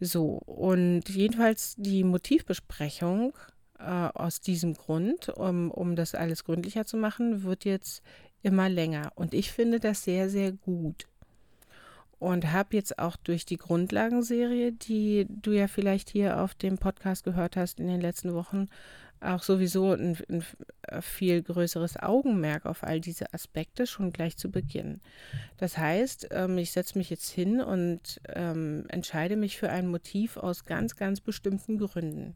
So, 0.00 0.40
und 0.46 1.08
jedenfalls 1.08 1.74
die 1.76 2.04
Motivbesprechung 2.04 3.34
äh, 3.82 4.18
aus 4.18 4.40
diesem 4.40 4.74
Grund, 4.74 5.28
um, 5.28 5.70
um 5.70 5.96
das 5.96 6.14
alles 6.14 6.44
gründlicher 6.44 6.84
zu 6.84 6.96
machen, 6.96 7.42
wird 7.42 7.64
jetzt 7.64 8.02
immer 8.42 8.68
länger. 8.68 9.12
Und 9.14 9.34
ich 9.34 9.52
finde 9.52 9.80
das 9.80 10.04
sehr, 10.04 10.28
sehr 10.30 10.52
gut 10.52 11.06
und 12.22 12.52
habe 12.52 12.76
jetzt 12.76 13.00
auch 13.00 13.16
durch 13.16 13.44
die 13.44 13.56
Grundlagenserie, 13.56 14.70
die 14.70 15.26
du 15.28 15.50
ja 15.50 15.66
vielleicht 15.66 16.08
hier 16.08 16.40
auf 16.40 16.54
dem 16.54 16.78
Podcast 16.78 17.24
gehört 17.24 17.56
hast 17.56 17.80
in 17.80 17.88
den 17.88 18.00
letzten 18.00 18.32
Wochen, 18.32 18.68
auch 19.20 19.42
sowieso 19.42 19.92
ein, 19.92 20.16
ein, 20.28 20.44
viel 21.00 21.42
größeres 21.42 21.96
Augenmerk 21.96 22.66
auf 22.66 22.84
all 22.84 23.00
diese 23.00 23.34
Aspekte 23.34 23.88
schon 23.88 24.12
gleich 24.12 24.36
zu 24.36 24.52
Beginn. 24.52 25.00
Das 25.56 25.78
heißt, 25.78 26.28
ähm, 26.30 26.58
ich 26.58 26.70
setze 26.70 26.96
mich 26.96 27.10
jetzt 27.10 27.28
hin 27.28 27.60
und 27.60 28.20
ähm, 28.28 28.84
entscheide 28.88 29.34
mich 29.34 29.58
für 29.58 29.70
ein 29.70 29.88
Motiv 29.88 30.36
aus 30.36 30.64
ganz, 30.64 30.94
ganz 30.94 31.20
bestimmten 31.20 31.78
Gründen. 31.78 32.34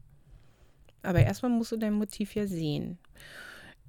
Aber 1.07 1.21
erstmal 1.21 1.51
musst 1.51 1.71
du 1.71 1.77
dein 1.77 1.93
Motiv 1.93 2.35
ja 2.35 2.47
sehen. 2.47 2.97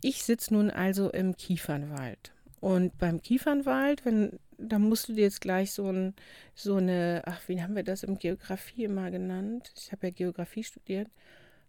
Ich 0.03 0.23
sitze 0.23 0.55
nun 0.55 0.71
also 0.71 1.11
im 1.11 1.35
Kiefernwald. 1.37 2.33
Und 2.61 2.97
beim 2.97 3.21
Kiefernwald, 3.21 4.05
wenn, 4.05 4.39
da 4.57 4.79
musst 4.79 5.09
du 5.09 5.15
dir 5.15 5.23
jetzt 5.23 5.41
gleich 5.41 5.73
so, 5.73 5.91
ein, 5.91 6.15
so 6.55 6.77
eine, 6.77 7.23
ach, 7.25 7.41
wie 7.49 7.61
haben 7.61 7.75
wir 7.75 7.83
das 7.83 8.05
im 8.05 8.21
Geografie 8.21 8.85
immer 8.85 9.11
genannt? 9.11 9.73
Ich 9.77 9.91
habe 9.91 10.07
ja 10.07 10.13
Geografie 10.13 10.63
studiert. 10.63 11.09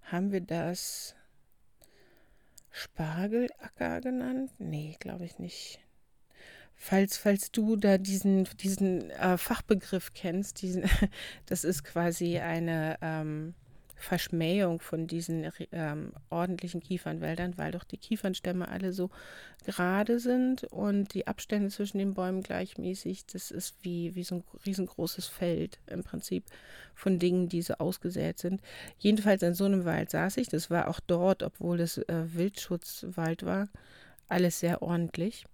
Haben 0.03 0.31
wir 0.31 0.41
das 0.41 1.15
Spargelacker 2.69 4.01
genannt? 4.01 4.51
Nee, 4.59 4.97
glaube 4.99 5.25
ich 5.25 5.39
nicht. 5.39 5.79
Falls, 6.75 7.17
falls 7.17 7.51
du 7.51 7.75
da 7.75 7.97
diesen, 7.97 8.43
diesen 8.61 9.09
äh, 9.09 9.39
Fachbegriff 9.39 10.13
kennst, 10.13 10.61
diesen, 10.61 10.83
das 11.47 11.63
ist 11.63 11.83
quasi 11.83 12.37
eine, 12.37 12.99
ähm, 13.01 13.55
Verschmähung 13.99 14.79
von 14.79 15.07
diesen 15.07 15.51
ähm, 15.71 16.13
ordentlichen 16.29 16.81
Kiefernwäldern, 16.81 17.57
weil 17.57 17.71
doch 17.71 17.83
die 17.83 17.97
Kiefernstämme 17.97 18.67
alle 18.67 18.93
so 18.93 19.09
gerade 19.65 20.19
sind 20.19 20.63
und 20.65 21.13
die 21.13 21.27
Abstände 21.27 21.69
zwischen 21.69 21.97
den 21.97 22.13
Bäumen 22.13 22.41
gleichmäßig. 22.41 23.25
Das 23.27 23.51
ist 23.51 23.75
wie, 23.81 24.15
wie 24.15 24.23
so 24.23 24.35
ein 24.35 24.43
riesengroßes 24.65 25.27
Feld 25.27 25.79
im 25.87 26.03
Prinzip 26.03 26.45
von 26.95 27.19
Dingen, 27.19 27.49
die 27.49 27.61
so 27.61 27.75
ausgesät 27.75 28.39
sind. 28.39 28.61
Jedenfalls 28.97 29.43
in 29.43 29.53
so 29.53 29.65
einem 29.65 29.85
Wald 29.85 30.09
saß 30.09 30.37
ich. 30.37 30.47
Das 30.47 30.69
war 30.69 30.87
auch 30.87 31.01
dort, 31.01 31.43
obwohl 31.43 31.81
es 31.81 31.97
äh, 31.97 32.25
Wildschutzwald 32.33 33.45
war, 33.45 33.67
alles 34.29 34.59
sehr 34.59 34.81
ordentlich. 34.81 35.45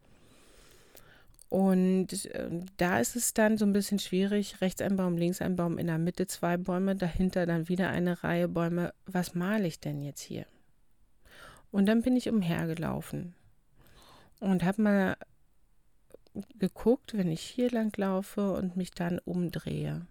Und 1.49 2.25
äh, 2.25 2.49
da 2.77 2.99
ist 2.99 3.15
es 3.15 3.33
dann 3.33 3.57
so 3.57 3.65
ein 3.65 3.73
bisschen 3.73 3.99
schwierig, 3.99 4.61
rechts 4.61 4.81
ein 4.81 4.95
Baum, 4.95 5.17
links 5.17 5.41
ein 5.41 5.55
Baum, 5.55 5.77
in 5.77 5.87
der 5.87 5.97
Mitte 5.97 6.27
zwei 6.27 6.57
Bäume, 6.57 6.95
dahinter 6.95 7.45
dann 7.45 7.69
wieder 7.69 7.89
eine 7.89 8.23
Reihe 8.23 8.47
Bäume. 8.47 8.93
Was 9.05 9.35
male 9.35 9.67
ich 9.67 9.79
denn 9.79 10.01
jetzt 10.01 10.21
hier? 10.21 10.45
Und 11.71 11.85
dann 11.87 12.01
bin 12.01 12.15
ich 12.15 12.29
umhergelaufen 12.29 13.35
und 14.39 14.63
habe 14.63 14.81
mal 14.81 15.17
geguckt, 16.57 17.17
wenn 17.17 17.31
ich 17.31 17.41
hier 17.41 17.69
lang 17.69 17.95
laufe 17.97 18.53
und 18.53 18.75
mich 18.75 18.91
dann 18.91 19.19
umdrehe. 19.19 20.07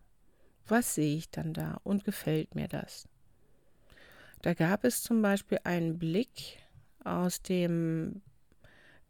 Was 0.67 0.95
sehe 0.95 1.17
ich 1.17 1.31
dann 1.31 1.53
da 1.53 1.81
und 1.85 2.05
gefällt 2.05 2.55
mir 2.55 2.69
das? 2.69 3.09
Da 4.41 4.55
gab 4.55 4.85
es 4.85 5.03
zum 5.03 5.23
Beispiel 5.23 5.59
einen 5.65 5.99
Blick 5.99 6.59
aus 7.03 7.43
dem 7.43 8.23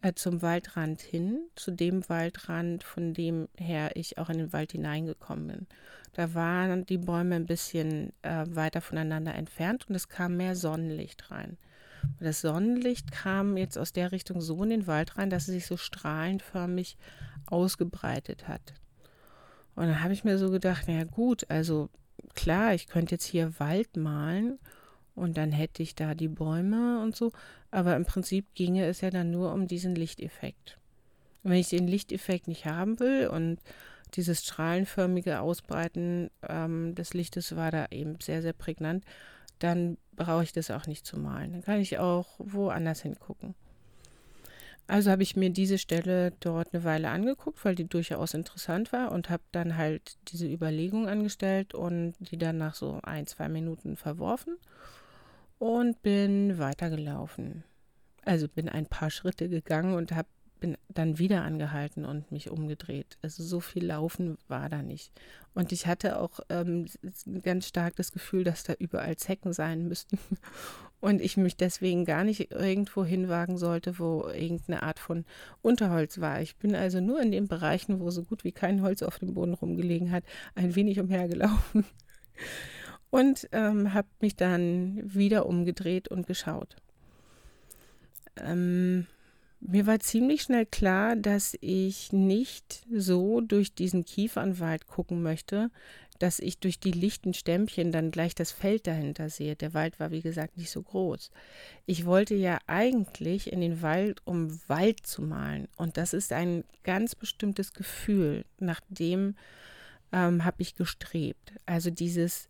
äh, 0.04 0.14
zum 0.14 0.42
Waldrand 0.42 1.00
hin, 1.00 1.40
zu 1.56 1.70
dem 1.70 2.06
Waldrand, 2.10 2.84
von 2.84 3.14
dem 3.14 3.48
her 3.56 3.92
ich 3.94 4.18
auch 4.18 4.28
in 4.28 4.36
den 4.36 4.52
Wald 4.52 4.72
hineingekommen 4.72 5.46
bin. 5.46 5.66
Da 6.12 6.34
waren 6.34 6.84
die 6.84 6.98
Bäume 6.98 7.36
ein 7.36 7.46
bisschen 7.46 8.12
äh, 8.20 8.44
weiter 8.48 8.82
voneinander 8.82 9.34
entfernt 9.34 9.88
und 9.88 9.94
es 9.94 10.10
kam 10.10 10.36
mehr 10.36 10.56
Sonnenlicht 10.56 11.30
rein. 11.30 11.56
Das 12.20 12.42
Sonnenlicht 12.42 13.12
kam 13.12 13.56
jetzt 13.56 13.78
aus 13.78 13.94
der 13.94 14.12
Richtung 14.12 14.42
so 14.42 14.62
in 14.62 14.68
den 14.68 14.86
Wald 14.86 15.16
rein, 15.16 15.30
dass 15.30 15.48
es 15.48 15.54
sich 15.54 15.66
so 15.66 15.78
strahlenförmig 15.78 16.98
ausgebreitet 17.46 18.46
hat. 18.46 18.74
Und 19.74 19.86
dann 19.86 20.02
habe 20.04 20.12
ich 20.12 20.22
mir 20.22 20.36
so 20.36 20.50
gedacht, 20.50 20.86
naja 20.86 21.04
gut, 21.04 21.46
also 21.48 21.88
klar, 22.34 22.74
ich 22.74 22.88
könnte 22.88 23.14
jetzt 23.14 23.24
hier 23.24 23.58
Wald 23.58 23.96
malen 23.96 24.58
und 25.14 25.36
dann 25.36 25.52
hätte 25.52 25.82
ich 25.82 25.94
da 25.94 26.14
die 26.14 26.28
Bäume 26.28 27.00
und 27.02 27.14
so. 27.16 27.32
Aber 27.70 27.96
im 27.96 28.04
Prinzip 28.04 28.54
ginge 28.54 28.86
es 28.86 29.00
ja 29.00 29.10
dann 29.10 29.30
nur 29.30 29.52
um 29.52 29.66
diesen 29.66 29.94
Lichteffekt. 29.94 30.78
Und 31.42 31.50
wenn 31.50 31.58
ich 31.58 31.68
den 31.68 31.86
Lichteffekt 31.86 32.48
nicht 32.48 32.66
haben 32.66 32.98
will 33.00 33.28
und 33.28 33.58
dieses 34.14 34.44
strahlenförmige 34.44 35.40
Ausbreiten 35.40 36.30
ähm, 36.48 36.94
des 36.94 37.14
Lichtes 37.14 37.56
war 37.56 37.70
da 37.70 37.86
eben 37.90 38.18
sehr, 38.20 38.42
sehr 38.42 38.52
prägnant, 38.52 39.04
dann 39.58 39.98
brauche 40.16 40.44
ich 40.44 40.52
das 40.52 40.70
auch 40.70 40.86
nicht 40.86 41.06
zu 41.06 41.18
malen. 41.18 41.52
Dann 41.52 41.62
kann 41.62 41.80
ich 41.80 41.98
auch 41.98 42.28
woanders 42.38 43.02
hingucken. 43.02 43.54
Also 44.86 45.10
habe 45.10 45.22
ich 45.22 45.34
mir 45.34 45.48
diese 45.50 45.78
Stelle 45.78 46.32
dort 46.40 46.74
eine 46.74 46.84
Weile 46.84 47.08
angeguckt, 47.08 47.64
weil 47.64 47.74
die 47.74 47.88
durchaus 47.88 48.34
interessant 48.34 48.92
war 48.92 49.12
und 49.12 49.30
habe 49.30 49.42
dann 49.50 49.76
halt 49.78 50.18
diese 50.28 50.46
Überlegung 50.46 51.08
angestellt 51.08 51.74
und 51.74 52.14
die 52.18 52.36
dann 52.36 52.58
nach 52.58 52.74
so 52.74 53.00
ein, 53.02 53.26
zwei 53.26 53.48
Minuten 53.48 53.96
verworfen 53.96 54.56
und 55.58 56.02
bin 56.02 56.58
weitergelaufen. 56.58 57.64
Also 58.24 58.48
bin 58.48 58.68
ein 58.68 58.86
paar 58.86 59.10
Schritte 59.10 59.48
gegangen 59.48 59.94
und 59.94 60.12
habe 60.12 60.28
bin 60.64 60.78
dann 60.88 61.18
wieder 61.18 61.42
angehalten 61.42 62.06
und 62.06 62.32
mich 62.32 62.48
umgedreht. 62.48 63.18
Also 63.20 63.42
so 63.42 63.60
viel 63.60 63.84
Laufen 63.84 64.38
war 64.48 64.70
da 64.70 64.80
nicht. 64.80 65.12
Und 65.52 65.72
ich 65.72 65.86
hatte 65.86 66.18
auch 66.18 66.40
ähm, 66.48 66.86
ganz 67.42 67.68
stark 67.68 67.96
das 67.96 68.12
Gefühl, 68.12 68.44
dass 68.44 68.64
da 68.64 68.72
überall 68.78 69.14
Zecken 69.16 69.52
sein 69.52 69.86
müssten. 69.88 70.18
Und 71.00 71.20
ich 71.20 71.36
mich 71.36 71.58
deswegen 71.58 72.06
gar 72.06 72.24
nicht 72.24 72.50
irgendwo 72.50 73.04
hinwagen 73.04 73.58
sollte, 73.58 73.98
wo 73.98 74.26
irgendeine 74.28 74.82
Art 74.82 74.98
von 74.98 75.26
Unterholz 75.60 76.18
war. 76.18 76.40
Ich 76.40 76.56
bin 76.56 76.74
also 76.74 76.98
nur 77.02 77.20
in 77.20 77.30
den 77.30 77.46
Bereichen, 77.46 78.00
wo 78.00 78.10
so 78.10 78.22
gut 78.22 78.42
wie 78.42 78.52
kein 78.52 78.80
Holz 78.80 79.02
auf 79.02 79.18
dem 79.18 79.34
Boden 79.34 79.52
rumgelegen 79.52 80.10
hat, 80.12 80.24
ein 80.54 80.74
wenig 80.74 80.98
umhergelaufen 80.98 81.84
und 83.14 83.48
ähm, 83.52 83.94
habe 83.94 84.08
mich 84.20 84.34
dann 84.34 85.00
wieder 85.04 85.46
umgedreht 85.46 86.08
und 86.08 86.26
geschaut. 86.26 86.74
Ähm, 88.36 89.06
mir 89.60 89.86
war 89.86 90.00
ziemlich 90.00 90.42
schnell 90.42 90.66
klar, 90.66 91.14
dass 91.14 91.56
ich 91.60 92.12
nicht 92.12 92.84
so 92.92 93.40
durch 93.40 93.72
diesen 93.72 94.04
Kiefernwald 94.04 94.88
gucken 94.88 95.22
möchte, 95.22 95.70
dass 96.18 96.40
ich 96.40 96.58
durch 96.58 96.80
die 96.80 96.90
lichten 96.90 97.34
Stämmchen 97.34 97.92
dann 97.92 98.10
gleich 98.10 98.34
das 98.34 98.50
Feld 98.50 98.88
dahinter 98.88 99.30
sehe. 99.30 99.54
Der 99.54 99.74
Wald 99.74 100.00
war, 100.00 100.10
wie 100.10 100.22
gesagt, 100.22 100.56
nicht 100.56 100.72
so 100.72 100.82
groß. 100.82 101.30
Ich 101.86 102.06
wollte 102.06 102.34
ja 102.34 102.58
eigentlich 102.66 103.52
in 103.52 103.60
den 103.60 103.80
Wald, 103.80 104.22
um 104.24 104.58
Wald 104.66 105.06
zu 105.06 105.22
malen. 105.22 105.68
Und 105.76 105.98
das 105.98 106.14
ist 106.14 106.32
ein 106.32 106.64
ganz 106.82 107.14
bestimmtes 107.14 107.74
Gefühl, 107.74 108.44
nach 108.58 108.80
dem 108.88 109.36
ähm, 110.10 110.44
habe 110.44 110.62
ich 110.62 110.74
gestrebt. 110.74 111.52
Also 111.64 111.90
dieses, 111.90 112.48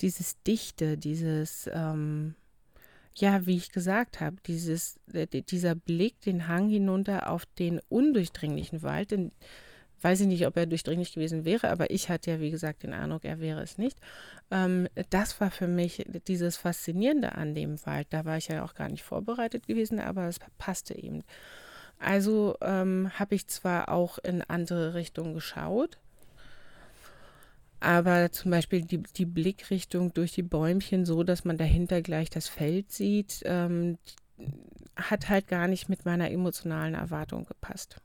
dieses 0.00 0.40
Dichte, 0.42 0.96
dieses, 0.96 1.68
ähm, 1.72 2.34
ja, 3.14 3.46
wie 3.46 3.56
ich 3.56 3.72
gesagt 3.72 4.20
habe, 4.20 4.36
dieses, 4.46 4.98
äh, 5.12 5.26
dieser 5.26 5.74
Blick, 5.74 6.20
den 6.22 6.48
Hang 6.48 6.68
hinunter 6.68 7.30
auf 7.30 7.46
den 7.58 7.80
undurchdringlichen 7.88 8.82
Wald, 8.82 9.10
den, 9.10 9.32
weiß 10.00 10.20
ich 10.20 10.26
nicht, 10.26 10.46
ob 10.46 10.56
er 10.56 10.66
durchdringlich 10.66 11.12
gewesen 11.12 11.44
wäre, 11.44 11.68
aber 11.70 11.90
ich 11.90 12.08
hatte 12.08 12.32
ja, 12.32 12.40
wie 12.40 12.50
gesagt, 12.50 12.82
den 12.82 12.92
Eindruck, 12.92 13.24
er 13.24 13.40
wäre 13.40 13.62
es 13.62 13.78
nicht. 13.78 13.98
Ähm, 14.50 14.88
das 15.10 15.40
war 15.40 15.50
für 15.50 15.68
mich 15.68 16.04
dieses 16.26 16.56
Faszinierende 16.56 17.34
an 17.34 17.54
dem 17.54 17.84
Wald. 17.86 18.08
Da 18.10 18.24
war 18.24 18.36
ich 18.36 18.48
ja 18.48 18.64
auch 18.64 18.74
gar 18.74 18.88
nicht 18.88 19.04
vorbereitet 19.04 19.66
gewesen, 19.66 20.00
aber 20.00 20.26
es 20.26 20.38
passte 20.58 20.96
eben. 20.96 21.22
Also 21.98 22.56
ähm, 22.62 23.10
habe 23.14 23.36
ich 23.36 23.46
zwar 23.46 23.88
auch 23.88 24.18
in 24.18 24.42
andere 24.42 24.94
Richtungen 24.94 25.34
geschaut, 25.34 25.98
aber 27.82 28.30
zum 28.30 28.50
Beispiel 28.50 28.82
die, 28.82 29.02
die 29.02 29.26
Blickrichtung 29.26 30.14
durch 30.14 30.32
die 30.32 30.42
Bäumchen 30.42 31.04
so, 31.04 31.24
dass 31.24 31.44
man 31.44 31.58
dahinter 31.58 32.00
gleich 32.00 32.30
das 32.30 32.48
Feld 32.48 32.92
sieht, 32.92 33.42
ähm, 33.44 33.98
hat 34.96 35.28
halt 35.28 35.48
gar 35.48 35.68
nicht 35.68 35.88
mit 35.88 36.04
meiner 36.04 36.30
emotionalen 36.30 36.94
Erwartung 36.94 37.44
gepasst. 37.44 37.96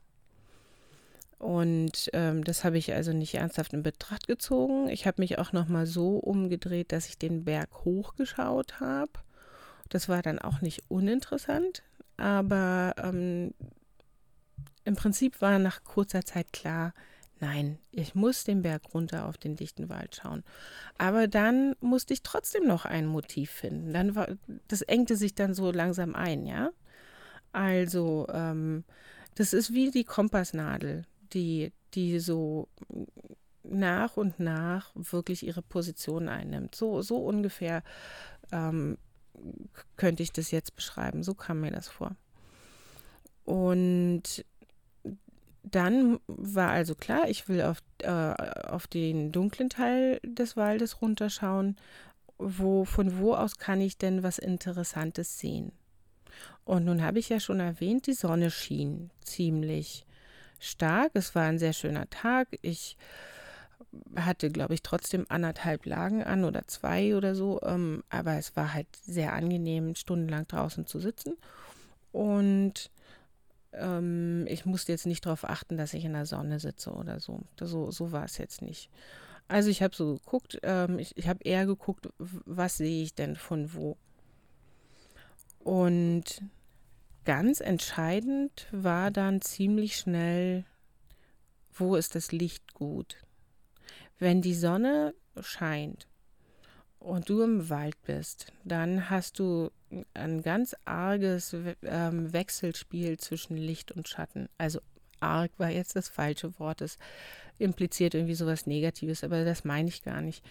Und 1.38 2.10
ähm, 2.12 2.42
das 2.42 2.64
habe 2.64 2.78
ich 2.78 2.92
also 2.92 3.12
nicht 3.12 3.34
ernsthaft 3.34 3.72
in 3.72 3.84
Betracht 3.84 4.26
gezogen. 4.26 4.88
Ich 4.88 5.06
habe 5.06 5.22
mich 5.22 5.38
auch 5.38 5.52
noch 5.52 5.68
mal 5.68 5.86
so 5.86 6.16
umgedreht, 6.16 6.90
dass 6.90 7.08
ich 7.08 7.16
den 7.16 7.44
Berg 7.44 7.84
hochgeschaut 7.84 8.80
habe. 8.80 9.12
Das 9.88 10.08
war 10.08 10.22
dann 10.22 10.40
auch 10.40 10.60
nicht 10.60 10.82
uninteressant, 10.88 11.84
aber 12.16 12.94
ähm, 12.98 13.54
im 14.84 14.96
Prinzip 14.96 15.40
war 15.40 15.58
nach 15.60 15.84
kurzer 15.84 16.24
Zeit 16.24 16.52
klar, 16.52 16.92
Nein, 17.40 17.78
ich 17.92 18.14
muss 18.14 18.44
den 18.44 18.62
Berg 18.62 18.94
runter 18.94 19.26
auf 19.26 19.38
den 19.38 19.54
dichten 19.54 19.88
Wald 19.88 20.16
schauen. 20.16 20.42
Aber 20.96 21.28
dann 21.28 21.76
musste 21.80 22.12
ich 22.12 22.22
trotzdem 22.22 22.66
noch 22.66 22.84
ein 22.84 23.06
Motiv 23.06 23.50
finden. 23.50 23.92
Dann 23.92 24.14
war, 24.16 24.28
das 24.66 24.82
engte 24.82 25.16
sich 25.16 25.34
dann 25.34 25.54
so 25.54 25.70
langsam 25.70 26.14
ein, 26.14 26.46
ja. 26.46 26.70
Also, 27.52 28.26
ähm, 28.32 28.84
das 29.36 29.52
ist 29.52 29.72
wie 29.72 29.90
die 29.90 30.04
Kompassnadel, 30.04 31.04
die, 31.32 31.72
die 31.94 32.18
so 32.18 32.68
nach 33.62 34.16
und 34.16 34.40
nach 34.40 34.90
wirklich 34.94 35.46
ihre 35.46 35.62
Position 35.62 36.28
einnimmt. 36.28 36.74
So, 36.74 37.02
so 37.02 37.18
ungefähr 37.18 37.82
ähm, 38.50 38.98
könnte 39.96 40.22
ich 40.22 40.32
das 40.32 40.50
jetzt 40.50 40.74
beschreiben. 40.74 41.22
So 41.22 41.34
kam 41.34 41.60
mir 41.60 41.70
das 41.70 41.88
vor. 41.88 42.16
Und 43.44 44.44
dann 45.74 46.20
war 46.26 46.70
also 46.70 46.94
klar, 46.94 47.28
ich 47.28 47.48
will 47.48 47.62
auf, 47.62 47.78
äh, 48.02 48.08
auf 48.08 48.86
den 48.86 49.32
dunklen 49.32 49.70
Teil 49.70 50.20
des 50.24 50.56
Waldes 50.56 51.00
runterschauen. 51.02 51.76
Wo, 52.38 52.84
von 52.84 53.18
wo 53.18 53.34
aus 53.34 53.58
kann 53.58 53.80
ich 53.80 53.98
denn 53.98 54.22
was 54.22 54.38
Interessantes 54.38 55.38
sehen? 55.38 55.72
Und 56.64 56.84
nun 56.84 57.02
habe 57.02 57.18
ich 57.18 57.28
ja 57.28 57.40
schon 57.40 57.60
erwähnt, 57.60 58.06
die 58.06 58.12
Sonne 58.12 58.50
schien 58.50 59.10
ziemlich 59.24 60.06
stark. 60.60 61.10
Es 61.14 61.34
war 61.34 61.44
ein 61.44 61.58
sehr 61.58 61.72
schöner 61.72 62.08
Tag. 62.10 62.48
Ich 62.62 62.96
hatte, 64.16 64.50
glaube 64.50 64.74
ich, 64.74 64.82
trotzdem 64.82 65.26
anderthalb 65.28 65.86
Lagen 65.86 66.22
an 66.22 66.44
oder 66.44 66.66
zwei 66.66 67.16
oder 67.16 67.34
so. 67.34 67.60
Ähm, 67.62 68.04
aber 68.10 68.34
es 68.34 68.54
war 68.54 68.74
halt 68.74 68.86
sehr 69.02 69.32
angenehm, 69.32 69.94
stundenlang 69.94 70.46
draußen 70.46 70.86
zu 70.86 71.00
sitzen. 71.00 71.36
Und 72.12 72.90
ähm, 73.72 74.46
ich 74.48 74.64
musste 74.64 74.92
jetzt 74.92 75.06
nicht 75.06 75.26
darauf 75.26 75.44
achten, 75.44 75.76
dass 75.76 75.94
ich 75.94 76.04
in 76.04 76.12
der 76.12 76.26
Sonne 76.26 76.60
sitze 76.60 76.92
oder 76.92 77.20
so. 77.20 77.42
So, 77.60 77.90
so 77.90 78.12
war 78.12 78.24
es 78.24 78.38
jetzt 78.38 78.62
nicht. 78.62 78.90
Also 79.48 79.70
ich 79.70 79.82
habe 79.82 79.96
so 79.96 80.14
geguckt, 80.14 80.58
ähm, 80.62 80.98
ich, 80.98 81.16
ich 81.16 81.28
habe 81.28 81.42
eher 81.42 81.66
geguckt, 81.66 82.08
was 82.18 82.76
sehe 82.76 83.02
ich 83.02 83.14
denn 83.14 83.36
von 83.36 83.72
wo. 83.72 83.96
Und 85.60 86.42
ganz 87.24 87.60
entscheidend 87.60 88.68
war 88.72 89.10
dann 89.10 89.40
ziemlich 89.40 89.96
schnell, 89.96 90.64
wo 91.72 91.96
ist 91.96 92.14
das 92.14 92.32
Licht 92.32 92.74
gut. 92.74 93.16
Wenn 94.18 94.42
die 94.42 94.54
Sonne 94.54 95.14
scheint 95.40 96.08
und 96.98 97.28
du 97.28 97.42
im 97.42 97.70
Wald 97.70 98.00
bist, 98.02 98.52
dann 98.64 99.08
hast 99.08 99.38
du 99.38 99.70
ein 100.14 100.42
ganz 100.42 100.76
arges 100.84 101.56
ähm, 101.82 102.32
Wechselspiel 102.32 103.18
zwischen 103.18 103.56
Licht 103.56 103.92
und 103.92 104.08
Schatten. 104.08 104.48
Also 104.58 104.80
arg 105.20 105.50
war 105.58 105.70
jetzt 105.70 105.96
das 105.96 106.08
falsche 106.08 106.58
Wort, 106.58 106.80
es 106.80 106.98
impliziert 107.58 108.14
irgendwie 108.14 108.34
sowas 108.34 108.66
Negatives, 108.66 109.24
aber 109.24 109.44
das 109.44 109.64
meine 109.64 109.88
ich 109.88 110.02
gar 110.02 110.20
nicht. 110.20 110.44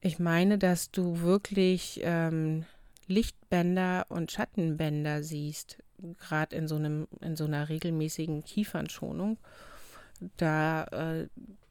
Ich 0.00 0.18
meine, 0.18 0.58
dass 0.58 0.90
du 0.90 1.20
wirklich 1.20 2.00
ähm, 2.02 2.64
Lichtbänder 3.08 4.06
und 4.08 4.30
Schattenbänder 4.30 5.22
siehst, 5.22 5.78
gerade 6.18 6.54
in 6.54 6.68
so 6.68 6.76
in 6.76 7.36
so 7.36 7.44
einer 7.44 7.68
regelmäßigen 7.68 8.44
Kiefernschonung. 8.44 9.38
Da 10.36 10.84
äh, 10.84 11.28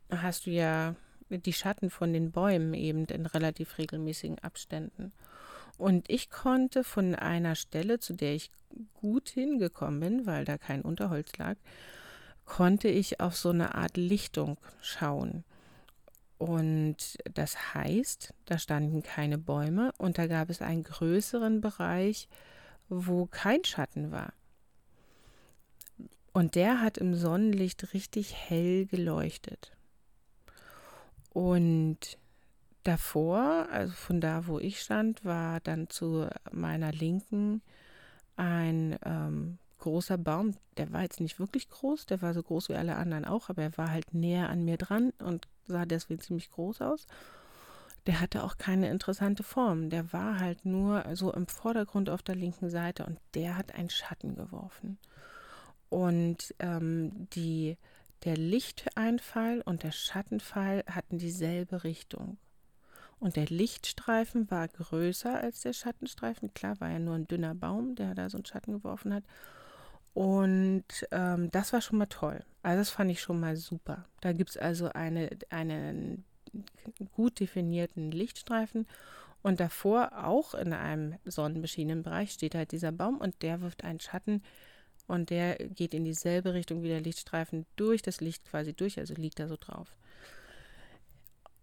hast 0.09 0.45
du 0.45 0.51
ja 0.51 0.95
die 1.29 1.53
Schatten 1.53 1.89
von 1.89 2.13
den 2.13 2.31
Bäumen 2.31 2.73
eben 2.73 3.05
in 3.05 3.25
relativ 3.25 3.77
regelmäßigen 3.77 4.39
Abständen. 4.39 5.11
Und 5.77 6.09
ich 6.09 6.29
konnte 6.29 6.83
von 6.83 7.15
einer 7.15 7.55
Stelle, 7.55 7.99
zu 7.99 8.13
der 8.13 8.35
ich 8.35 8.51
gut 8.93 9.29
hingekommen 9.29 9.99
bin, 9.99 10.25
weil 10.25 10.45
da 10.45 10.57
kein 10.57 10.81
Unterholz 10.81 11.37
lag, 11.37 11.57
konnte 12.45 12.87
ich 12.87 13.19
auf 13.19 13.35
so 13.35 13.49
eine 13.49 13.75
Art 13.75 13.97
Lichtung 13.97 14.57
schauen. 14.81 15.43
Und 16.37 17.17
das 17.33 17.73
heißt, 17.73 18.33
da 18.45 18.57
standen 18.59 19.03
keine 19.03 19.37
Bäume 19.37 19.91
und 19.97 20.17
da 20.17 20.27
gab 20.27 20.49
es 20.49 20.61
einen 20.61 20.83
größeren 20.83 21.61
Bereich, 21.61 22.27
wo 22.89 23.25
kein 23.25 23.63
Schatten 23.63 24.11
war. 24.11 24.33
Und 26.33 26.55
der 26.55 26.81
hat 26.81 26.97
im 26.97 27.15
Sonnenlicht 27.15 27.93
richtig 27.93 28.35
hell 28.35 28.85
geleuchtet. 28.85 29.71
Und 31.29 32.17
davor, 32.85 33.67
also 33.71 33.93
von 33.93 34.21
da, 34.21 34.47
wo 34.47 34.59
ich 34.59 34.79
stand, 34.79 35.25
war 35.25 35.59
dann 35.59 35.89
zu 35.89 36.27
meiner 36.51 36.91
Linken 36.91 37.61
ein 38.37 38.97
ähm, 39.03 39.57
großer 39.79 40.17
Baum. 40.17 40.55
Der 40.77 40.93
war 40.93 41.01
jetzt 41.01 41.19
nicht 41.19 41.39
wirklich 41.39 41.69
groß, 41.69 42.05
der 42.05 42.21
war 42.21 42.33
so 42.33 42.43
groß 42.43 42.69
wie 42.69 42.75
alle 42.75 42.95
anderen 42.95 43.25
auch, 43.25 43.49
aber 43.49 43.63
er 43.63 43.77
war 43.77 43.91
halt 43.91 44.13
näher 44.13 44.49
an 44.49 44.63
mir 44.63 44.77
dran 44.77 45.11
und 45.19 45.47
sah 45.67 45.85
deswegen 45.85 46.21
ziemlich 46.21 46.51
groß 46.51 46.81
aus. 46.81 47.07
Der 48.05 48.21
hatte 48.21 48.43
auch 48.43 48.57
keine 48.57 48.89
interessante 48.89 49.41
Form. 49.41 49.89
Der 49.89 50.13
war 50.13 50.39
halt 50.39 50.63
nur 50.63 51.03
so 51.15 51.33
im 51.33 51.47
Vordergrund 51.47 52.09
auf 52.09 52.21
der 52.21 52.35
linken 52.35 52.69
Seite 52.69 53.05
und 53.05 53.19
der 53.33 53.57
hat 53.57 53.73
einen 53.73 53.89
Schatten 53.89 54.35
geworfen. 54.35 54.99
Und 55.89 56.53
ähm, 56.59 57.27
die 57.33 57.77
der 58.25 58.37
Lichteinfall 58.37 59.61
und 59.61 59.83
der 59.83 59.91
Schattenfall 59.91 60.83
hatten 60.87 61.17
dieselbe 61.17 61.83
Richtung. 61.83 62.37
Und 63.19 63.35
der 63.35 63.45
Lichtstreifen 63.45 64.51
war 64.51 64.67
größer 64.67 65.39
als 65.39 65.61
der 65.61 65.73
Schattenstreifen. 65.73 66.53
Klar, 66.53 66.79
war 66.79 66.89
ja 66.89 66.99
nur 66.99 67.15
ein 67.15 67.27
dünner 67.27 67.55
Baum, 67.55 67.95
der 67.95 68.13
da 68.13 68.29
so 68.29 68.37
einen 68.37 68.45
Schatten 68.45 68.73
geworfen 68.73 69.13
hat. 69.13 69.23
Und 70.13 70.85
ähm, 71.11 71.51
das 71.51 71.73
war 71.73 71.81
schon 71.81 71.97
mal 71.97 72.05
toll. 72.05 72.43
Also 72.63 72.79
das 72.79 72.89
fand 72.89 73.11
ich 73.11 73.21
schon 73.21 73.39
mal 73.39 73.57
super. 73.57 74.05
Da 74.21 74.31
gibt 74.31 74.51
es 74.51 74.57
also 74.57 74.89
eine, 74.89 75.29
einen 75.49 76.23
gut 77.15 77.39
definierten 77.39 78.11
Lichtstreifen. 78.11 78.87
Und 79.41 79.59
davor, 79.59 80.25
auch 80.25 80.53
in 80.55 80.73
einem 80.73 81.15
sonnenbeschienenen 81.25 82.03
Bereich, 82.03 82.31
steht 82.31 82.55
halt 82.55 82.71
dieser 82.71 82.91
Baum 82.91 83.17
und 83.17 83.43
der 83.43 83.61
wirft 83.61 83.83
einen 83.83 83.99
Schatten 83.99 84.41
und 85.07 85.29
der 85.29 85.57
geht 85.57 85.93
in 85.93 86.03
dieselbe 86.03 86.53
Richtung 86.53 86.81
wie 86.81 86.87
der 86.87 87.01
Lichtstreifen 87.01 87.65
durch 87.75 88.01
das 88.01 88.21
Licht 88.21 88.45
quasi 88.45 88.73
durch, 88.73 88.97
also 88.97 89.13
liegt 89.13 89.39
da 89.39 89.47
so 89.47 89.55
drauf. 89.59 89.95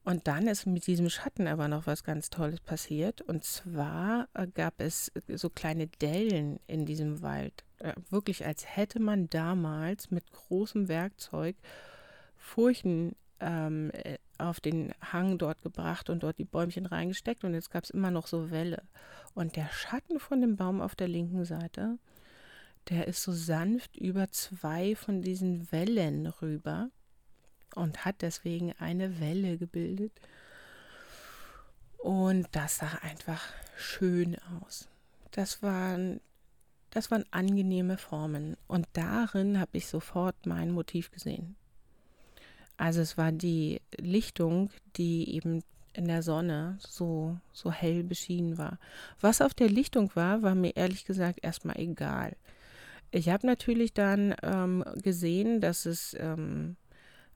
Und 0.05 0.27
dann 0.27 0.49
ist 0.49 0.67
mit 0.67 0.87
diesem 0.87 1.09
Schatten 1.09 1.47
aber 1.47 1.69
noch 1.69 1.87
was 1.87 2.03
ganz 2.03 2.29
Tolles 2.29 2.61
passiert. 2.61 3.21
Und 3.21 3.45
zwar 3.45 4.29
äh, 4.35 4.49
gab 4.49 4.81
es 4.81 5.13
so 5.29 5.49
kleine 5.49 5.87
Dellen 5.87 6.59
in 6.67 6.87
diesem 6.87 7.23
Wald. 7.23 7.65
Äh, 7.79 7.95
wirklich, 8.11 8.45
als 8.45 8.77
hätte 8.77 9.01
man 9.01 9.31
damals 9.31 10.11
mit 10.11 10.31
großem 10.33 10.89
Werkzeug 10.89 11.57
Furchen 12.37 13.15
ähm, 13.39 13.91
äh, 13.93 14.19
auf 14.39 14.59
den 14.59 14.93
Hang 15.13 15.39
dort 15.39 15.63
gebracht 15.63 16.11
und 16.11 16.25
dort 16.25 16.39
die 16.39 16.45
Bäumchen 16.45 16.87
reingesteckt. 16.87 17.45
Und 17.45 17.55
jetzt 17.55 17.71
gab 17.71 17.85
es 17.85 17.91
immer 17.91 18.11
noch 18.11 18.27
so 18.27 18.51
Wälle. 18.51 18.83
Und 19.35 19.55
der 19.55 19.69
Schatten 19.69 20.19
von 20.19 20.41
dem 20.41 20.57
Baum 20.57 20.81
auf 20.81 20.97
der 20.97 21.09
linken 21.09 21.45
Seite, 21.45 21.99
der 22.89 23.07
ist 23.07 23.23
so 23.23 23.31
sanft 23.31 23.97
über 23.97 24.31
zwei 24.33 24.97
von 24.97 25.23
diesen 25.23 25.71
Wellen 25.71 26.27
rüber 26.27 26.91
und 27.75 28.05
hat 28.05 28.23
deswegen 28.23 28.73
eine 28.79 29.21
Welle 29.21 29.59
gebildet. 29.59 30.13
Und 31.99 32.49
das 32.53 32.79
sah 32.79 32.99
einfach 33.03 33.43
schön 33.77 34.37
aus. 34.61 34.89
Das 35.31 35.63
waren, 35.63 36.21
das 36.91 37.11
waren 37.11 37.25
angenehme 37.31 37.97
Formen. 37.97 38.57
Und 38.67 38.89
darin 38.93 39.59
habe 39.59 39.79
ich 39.79 39.87
sofort 39.87 40.47
mein 40.47 40.73
Motiv 40.73 41.11
gesehen. 41.11 41.57
Also 42.77 43.01
es 43.01 43.17
war 43.17 43.31
die 43.31 43.81
Lichtung, 43.97 44.71
die 44.97 45.35
eben 45.35 45.63
in 45.95 46.07
der 46.07 46.23
Sonne 46.23 46.79
so, 46.81 47.39
so 47.53 47.71
hell 47.71 48.03
beschienen 48.03 48.59
war. 48.59 48.79
Was 49.21 49.41
auf 49.41 49.55
der 49.55 49.69
Lichtung 49.69 50.11
war, 50.15 50.43
war 50.43 50.55
mir 50.55 50.75
ehrlich 50.77 51.05
gesagt 51.05 51.39
erstmal 51.43 51.79
egal. 51.79 52.37
Ich 53.11 53.29
habe 53.29 53.47
natürlich 53.47 53.93
dann 53.93 54.35
ähm, 54.43 54.85
gesehen, 55.03 55.61
dass 55.61 55.85
es 55.85 56.17
ähm, 56.19 56.77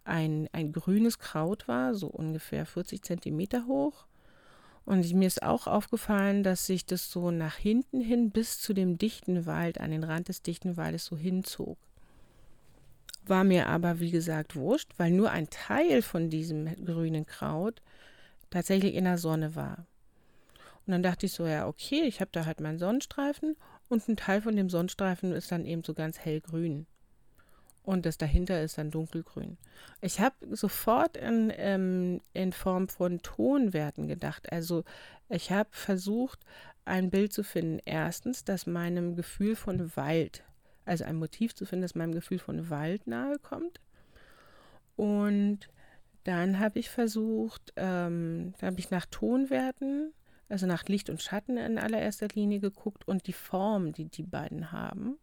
ein, 0.06 0.48
ein 0.52 0.72
grünes 0.72 1.18
Kraut 1.18 1.68
war, 1.68 1.94
so 1.94 2.06
ungefähr 2.06 2.66
40 2.66 3.02
Zentimeter 3.02 3.66
hoch. 3.66 4.06
Und 4.84 5.12
mir 5.14 5.26
ist 5.26 5.42
auch 5.42 5.66
aufgefallen, 5.66 6.44
dass 6.44 6.66
sich 6.66 6.86
das 6.86 7.10
so 7.10 7.32
nach 7.32 7.56
hinten 7.56 8.00
hin 8.00 8.30
bis 8.30 8.60
zu 8.60 8.72
dem 8.72 8.98
dichten 8.98 9.44
Wald, 9.44 9.80
an 9.80 9.90
den 9.90 10.04
Rand 10.04 10.28
des 10.28 10.42
dichten 10.42 10.76
Waldes 10.76 11.06
so 11.06 11.16
hinzog. 11.16 11.76
War 13.26 13.42
mir 13.42 13.66
aber, 13.66 13.98
wie 13.98 14.12
gesagt, 14.12 14.54
wurscht, 14.54 14.92
weil 14.96 15.10
nur 15.10 15.32
ein 15.32 15.50
Teil 15.50 16.02
von 16.02 16.30
diesem 16.30 16.84
grünen 16.84 17.26
Kraut 17.26 17.82
tatsächlich 18.50 18.94
in 18.94 19.04
der 19.04 19.18
Sonne 19.18 19.56
war. 19.56 19.86
Und 20.86 20.92
dann 20.92 21.02
dachte 21.02 21.26
ich 21.26 21.32
so, 21.32 21.46
ja, 21.46 21.66
okay, 21.66 22.02
ich 22.02 22.20
habe 22.20 22.30
da 22.32 22.46
halt 22.46 22.60
meinen 22.60 22.78
Sonnenstreifen 22.78 23.56
und 23.88 24.08
ein 24.08 24.16
Teil 24.16 24.40
von 24.40 24.54
dem 24.54 24.70
Sonnenstreifen 24.70 25.32
ist 25.32 25.50
dann 25.50 25.64
eben 25.64 25.82
so 25.82 25.94
ganz 25.94 26.20
hellgrün. 26.20 26.86
Und 27.86 28.04
das 28.04 28.18
dahinter 28.18 28.60
ist 28.62 28.78
dann 28.78 28.90
dunkelgrün. 28.90 29.58
Ich 30.00 30.18
habe 30.18 30.34
sofort 30.50 31.16
in, 31.16 31.52
ähm, 31.56 32.20
in 32.32 32.52
Form 32.52 32.88
von 32.88 33.22
Tonwerten 33.22 34.08
gedacht. 34.08 34.50
Also 34.50 34.82
ich 35.28 35.52
habe 35.52 35.68
versucht, 35.70 36.40
ein 36.84 37.10
Bild 37.10 37.32
zu 37.32 37.44
finden. 37.44 37.78
Erstens, 37.84 38.42
das 38.42 38.66
meinem 38.66 39.14
Gefühl 39.14 39.54
von 39.54 39.96
Wald, 39.96 40.42
also 40.84 41.04
ein 41.04 41.14
Motiv 41.14 41.54
zu 41.54 41.64
finden, 41.64 41.82
das 41.82 41.94
meinem 41.94 42.10
Gefühl 42.10 42.40
von 42.40 42.70
Wald 42.70 43.06
nahe 43.06 43.38
kommt. 43.38 43.80
Und 44.96 45.68
dann 46.24 46.58
habe 46.58 46.80
ich 46.80 46.90
versucht, 46.90 47.72
ähm, 47.76 48.52
da 48.58 48.66
habe 48.66 48.80
ich 48.80 48.90
nach 48.90 49.06
Tonwerten, 49.06 50.12
also 50.48 50.66
nach 50.66 50.82
Licht 50.86 51.08
und 51.08 51.22
Schatten 51.22 51.56
in 51.56 51.78
allererster 51.78 52.26
Linie 52.34 52.58
geguckt 52.58 53.06
und 53.06 53.28
die 53.28 53.32
Form, 53.32 53.92
die 53.92 54.06
die 54.06 54.24
beiden 54.24 54.72
haben. 54.72 55.18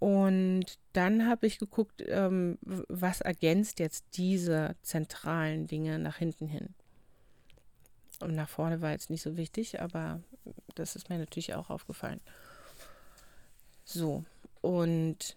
Und 0.00 0.64
dann 0.94 1.28
habe 1.28 1.46
ich 1.46 1.58
geguckt, 1.58 2.02
ähm, 2.06 2.58
was 2.62 3.20
ergänzt 3.20 3.78
jetzt 3.78 4.04
diese 4.16 4.74
zentralen 4.82 5.66
Dinge 5.66 5.98
nach 5.98 6.16
hinten 6.16 6.48
hin. 6.48 6.74
Und 8.20 8.34
nach 8.34 8.48
vorne 8.48 8.80
war 8.80 8.90
jetzt 8.90 9.10
nicht 9.10 9.22
so 9.22 9.36
wichtig, 9.36 9.80
aber 9.80 10.20
das 10.74 10.96
ist 10.96 11.10
mir 11.10 11.18
natürlich 11.18 11.54
auch 11.54 11.70
aufgefallen. 11.70 12.20
So, 13.84 14.24
und 14.62 15.36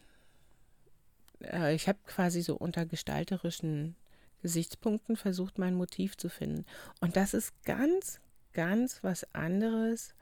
äh, 1.42 1.76
ich 1.76 1.88
habe 1.88 2.00
quasi 2.06 2.42
so 2.42 2.56
unter 2.56 2.86
gestalterischen 2.86 3.96
Gesichtspunkten 4.42 5.16
versucht, 5.16 5.58
mein 5.58 5.76
Motiv 5.76 6.18
zu 6.18 6.30
finden. 6.30 6.66
Und 7.02 7.16
das 7.16 7.34
ist 7.34 7.54
ganz, 7.64 8.20
ganz 8.54 9.04
was 9.04 9.26
anderes 9.34 10.14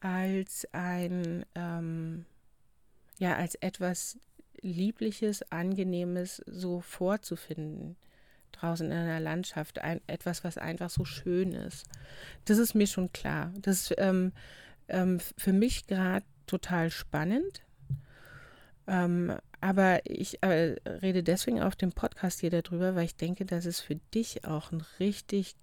als 0.00 0.68
ein, 0.72 1.46
ähm, 1.54 2.26
ja, 3.18 3.36
als 3.36 3.54
etwas 3.56 4.18
Liebliches, 4.60 5.42
Angenehmes 5.50 6.42
so 6.46 6.80
vorzufinden 6.80 7.96
draußen 8.52 8.86
in 8.86 8.92
einer 8.92 9.20
Landschaft, 9.20 9.80
ein, 9.80 10.00
etwas, 10.06 10.44
was 10.44 10.58
einfach 10.58 10.90
so 10.90 11.04
schön 11.04 11.52
ist. 11.52 11.86
Das 12.44 12.58
ist 12.58 12.74
mir 12.74 12.86
schon 12.86 13.12
klar. 13.12 13.52
Das 13.60 13.90
ist 13.90 13.94
ähm, 13.98 14.32
ähm, 14.88 15.20
für 15.36 15.52
mich 15.52 15.86
gerade 15.86 16.24
total 16.46 16.90
spannend. 16.90 17.62
Ähm, 18.86 19.36
aber 19.60 20.00
ich 20.04 20.42
äh, 20.42 20.76
rede 20.86 21.22
deswegen 21.22 21.62
auf 21.62 21.76
dem 21.76 21.92
Podcast 21.92 22.40
hier 22.40 22.50
darüber, 22.50 22.94
weil 22.94 23.04
ich 23.04 23.16
denke, 23.16 23.44
dass 23.44 23.64
es 23.64 23.80
für 23.80 23.96
dich 24.14 24.44
auch 24.44 24.72
ein 24.72 24.84
richtig 24.98 25.54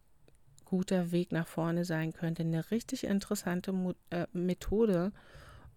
guter 0.66 1.12
Weg 1.12 1.32
nach 1.32 1.48
vorne 1.48 1.84
sein 1.84 2.14
könnte, 2.14 2.44
eine 2.44 2.72
richtig 2.72 3.04
interessante 3.04 3.72
Mo 3.72 3.94
äh, 4.10 4.28
Methode, 4.32 5.12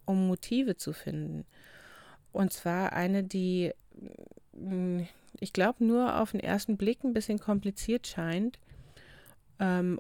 um 0.04 0.26
Motive 0.26 0.76
zu 0.76 0.92
finden. 0.92 1.44
Und 2.32 2.52
zwar 2.52 2.92
eine, 2.92 3.24
die, 3.24 3.72
mm, 4.52 5.00
ich 5.40 5.52
glaube, 5.52 5.84
nur 5.84 6.20
auf 6.20 6.32
den 6.32 6.40
ersten 6.40 6.76
Blick 6.76 7.04
ein 7.04 7.14
bisschen 7.14 7.38
kompliziert 7.38 8.06
scheint 8.06 8.58
ähm, 9.58 9.98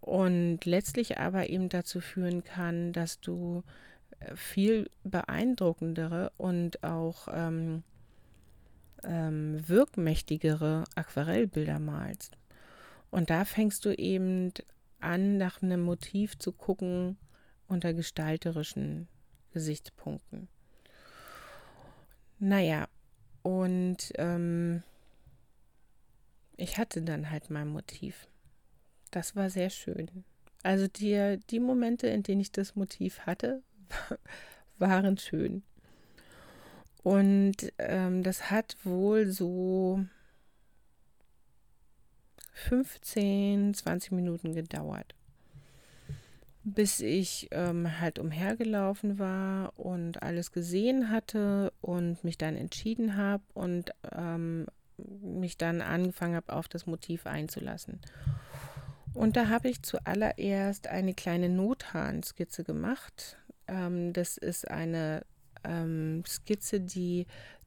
und 0.00 0.64
letztlich 0.64 1.18
aber 1.18 1.48
eben 1.48 1.68
dazu 1.68 2.00
führen 2.00 2.44
kann, 2.44 2.92
dass 2.92 3.20
du 3.20 3.62
viel 4.34 4.90
beeindruckendere 5.02 6.32
und 6.36 6.82
auch 6.82 7.28
ähm, 7.30 7.82
ähm, 9.04 9.62
wirkmächtigere 9.66 10.84
Aquarellbilder 10.94 11.78
malst. 11.78 12.36
Und 13.10 13.30
da 13.30 13.44
fängst 13.44 13.84
du 13.84 13.96
eben 13.96 14.52
an, 15.00 15.36
nach 15.36 15.62
einem 15.62 15.82
Motiv 15.82 16.38
zu 16.38 16.52
gucken 16.52 17.16
unter 17.68 17.94
gestalterischen 17.94 19.08
Gesichtspunkten. 19.54 20.48
Naja, 22.38 22.88
und 23.42 24.12
ähm, 24.16 24.82
ich 26.56 26.76
hatte 26.76 27.00
dann 27.00 27.30
halt 27.30 27.48
mein 27.48 27.68
Motiv. 27.68 28.28
Das 29.10 29.34
war 29.34 29.48
sehr 29.48 29.70
schön. 29.70 30.24
Also 30.62 30.88
die, 30.88 31.38
die 31.50 31.60
Momente, 31.60 32.08
in 32.08 32.22
denen 32.22 32.40
ich 32.40 32.52
das 32.52 32.74
Motiv 32.74 33.20
hatte, 33.20 33.62
waren 34.78 35.16
schön. 35.16 35.62
Und 37.02 37.72
ähm, 37.78 38.22
das 38.22 38.50
hat 38.50 38.76
wohl 38.82 39.26
so 39.30 40.04
15, 42.54 43.74
20 43.74 44.12
Minuten 44.12 44.54
gedauert, 44.54 45.14
bis 46.64 47.00
ich 47.00 47.48
ähm, 47.50 48.00
halt 48.00 48.18
umhergelaufen 48.18 49.18
war 49.18 49.78
und 49.78 50.22
alles 50.22 50.50
gesehen 50.50 51.10
hatte 51.10 51.72
und 51.82 52.24
mich 52.24 52.38
dann 52.38 52.56
entschieden 52.56 53.16
habe 53.16 53.42
und 53.52 53.92
ähm, 54.12 54.66
mich 54.96 55.58
dann 55.58 55.82
angefangen 55.82 56.36
habe, 56.36 56.52
auf 56.52 56.66
das 56.68 56.86
Motiv 56.86 57.26
einzulassen. 57.26 58.00
Und 59.12 59.36
da 59.36 59.48
habe 59.48 59.68
ich 59.68 59.82
zuallererst 59.82 60.88
eine 60.88 61.14
kleine 61.14 61.50
Nothahnskizze 61.50 62.64
gemacht. 62.64 63.36
Ähm, 63.68 64.12
das 64.14 64.38
ist 64.38 64.68
eine 64.68 65.24
ähm, 65.64 66.24
Skizze, 66.26 66.80
die 66.80 67.26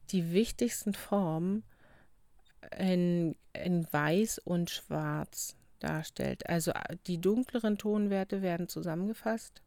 die 0.10 0.32
wichtigsten 0.32 0.94
Formen 0.94 1.64
in, 2.78 3.36
in 3.54 3.86
Weiß 3.92 4.40
und 4.40 4.70
Schwarz 4.70 5.56
darstellt. 5.80 6.48
Also 6.50 6.72
äh, 6.72 6.98
die 7.08 7.20
dunkleren 7.20 7.78
Tonwerte 7.78 8.42
werden 8.42 8.68
zusammengefasst, 8.68 9.62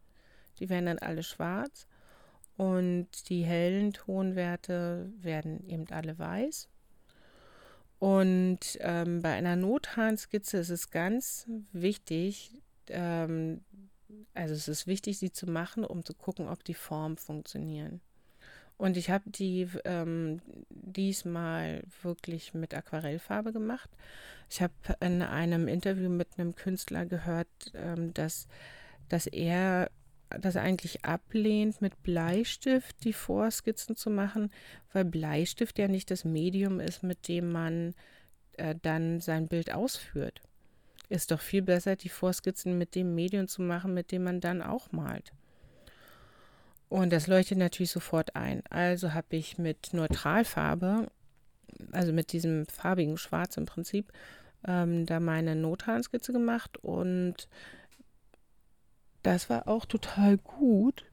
die 0.58 0.68
werden 0.68 0.86
dann 0.86 0.98
alle 0.98 1.22
schwarz 1.22 1.86
und 2.56 3.08
die 3.28 3.42
hellen 3.42 3.92
Tonwerte 3.92 5.12
werden 5.16 5.66
eben 5.68 5.86
alle 5.90 6.18
weiß. 6.18 6.68
Und 7.98 8.78
ähm, 8.80 9.20
bei 9.20 9.34
einer 9.34 9.56
Nothahnskizze 9.56 10.58
ist 10.58 10.70
es 10.70 10.90
ganz 10.90 11.46
wichtig, 11.72 12.56
ähm, 12.88 13.62
also 14.34 14.54
es 14.54 14.68
ist 14.68 14.86
wichtig, 14.86 15.18
sie 15.18 15.32
zu 15.32 15.46
machen, 15.46 15.84
um 15.84 16.04
zu 16.04 16.14
gucken, 16.14 16.48
ob 16.48 16.64
die 16.64 16.74
Formen 16.74 17.18
funktionieren. 17.18 18.00
Und 18.80 18.96
ich 18.96 19.10
habe 19.10 19.28
die 19.28 19.68
ähm, 19.84 20.40
diesmal 20.70 21.82
wirklich 22.00 22.54
mit 22.54 22.72
Aquarellfarbe 22.72 23.52
gemacht. 23.52 23.90
Ich 24.48 24.62
habe 24.62 24.72
in 25.00 25.20
einem 25.20 25.68
Interview 25.68 26.08
mit 26.08 26.28
einem 26.38 26.54
Künstler 26.54 27.04
gehört, 27.04 27.46
ähm, 27.74 28.14
dass, 28.14 28.48
dass 29.10 29.26
er 29.26 29.90
das 30.30 30.56
eigentlich 30.56 31.04
ablehnt, 31.04 31.82
mit 31.82 32.02
Bleistift 32.02 33.04
die 33.04 33.12
Vorskizzen 33.12 33.96
zu 33.96 34.08
machen, 34.08 34.50
weil 34.94 35.04
Bleistift 35.04 35.78
ja 35.78 35.86
nicht 35.86 36.10
das 36.10 36.24
Medium 36.24 36.80
ist, 36.80 37.02
mit 37.02 37.28
dem 37.28 37.52
man 37.52 37.94
äh, 38.56 38.74
dann 38.80 39.20
sein 39.20 39.46
Bild 39.46 39.74
ausführt 39.74 40.40
ist 41.10 41.32
doch 41.32 41.40
viel 41.40 41.62
besser, 41.62 41.96
die 41.96 42.08
Vorskizzen 42.08 42.78
mit 42.78 42.94
dem 42.94 43.16
Medium 43.16 43.48
zu 43.48 43.62
machen, 43.62 43.92
mit 43.94 44.12
dem 44.12 44.22
man 44.22 44.40
dann 44.40 44.62
auch 44.62 44.92
malt. 44.92 45.32
Und 46.90 47.12
das 47.12 47.28
leuchtet 47.28 47.56
natürlich 47.56 47.92
sofort 47.92 48.34
ein. 48.34 48.64
Also 48.68 49.14
habe 49.14 49.36
ich 49.36 49.58
mit 49.58 49.94
Neutralfarbe, 49.94 51.06
also 51.92 52.12
mit 52.12 52.32
diesem 52.32 52.66
farbigen 52.66 53.16
Schwarz 53.16 53.56
im 53.56 53.64
Prinzip, 53.64 54.12
ähm, 54.66 55.06
da 55.06 55.20
meine 55.20 55.54
Nothahnskizze 55.54 56.32
gemacht 56.32 56.78
und 56.78 57.48
das 59.22 59.48
war 59.48 59.68
auch 59.68 59.84
total 59.84 60.36
gut. 60.38 61.06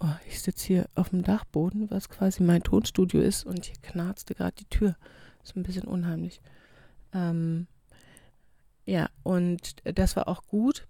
Oh, 0.00 0.14
ich 0.28 0.42
sitze 0.42 0.66
hier 0.66 0.86
auf 0.94 1.08
dem 1.08 1.22
Dachboden, 1.22 1.90
was 1.90 2.10
quasi 2.10 2.42
mein 2.42 2.62
Tonstudio 2.62 3.22
ist 3.22 3.46
und 3.46 3.64
hier 3.64 3.80
knarzte 3.80 4.34
gerade 4.34 4.56
die 4.56 4.68
Tür. 4.68 4.96
Ist 5.42 5.56
ein 5.56 5.62
bisschen 5.62 5.84
unheimlich. 5.84 6.42
Ähm, 7.14 7.68
ja, 8.84 9.08
und 9.22 9.76
das 9.84 10.14
war 10.14 10.28
auch 10.28 10.44
gut, 10.46 10.86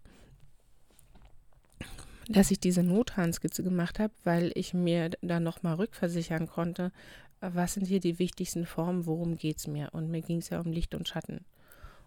dass 2.28 2.50
ich 2.50 2.60
diese 2.60 2.82
Nothandskizze 2.82 3.62
gemacht 3.62 3.98
habe, 3.98 4.12
weil 4.22 4.52
ich 4.54 4.74
mir 4.74 5.10
dann 5.22 5.42
nochmal 5.42 5.74
rückversichern 5.74 6.46
konnte, 6.46 6.92
was 7.40 7.74
sind 7.74 7.86
hier 7.86 8.00
die 8.00 8.18
wichtigsten 8.18 8.66
Formen, 8.66 9.06
worum 9.06 9.36
geht 9.36 9.58
es 9.58 9.66
mir. 9.66 9.88
Und 9.92 10.10
mir 10.10 10.20
ging 10.20 10.38
es 10.38 10.50
ja 10.50 10.60
um 10.60 10.70
Licht 10.70 10.94
und 10.94 11.08
Schatten. 11.08 11.44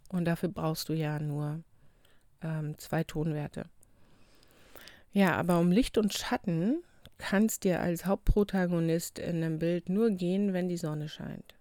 Und 0.09 0.25
dafür 0.25 0.49
brauchst 0.49 0.89
du 0.89 0.93
ja 0.93 1.19
nur 1.19 1.63
ähm, 2.41 2.77
zwei 2.77 3.03
Tonwerte. 3.03 3.65
Ja, 5.13 5.35
aber 5.35 5.59
um 5.59 5.71
Licht 5.71 5.97
und 5.97 6.13
Schatten 6.13 6.83
kann 7.17 7.45
es 7.45 7.59
dir 7.59 7.79
als 7.79 8.05
Hauptprotagonist 8.05 9.19
in 9.19 9.37
einem 9.37 9.59
Bild 9.59 9.89
nur 9.89 10.11
gehen, 10.11 10.53
wenn 10.53 10.69
die 10.69 10.77
Sonne 10.77 11.09
scheint. 11.09 11.55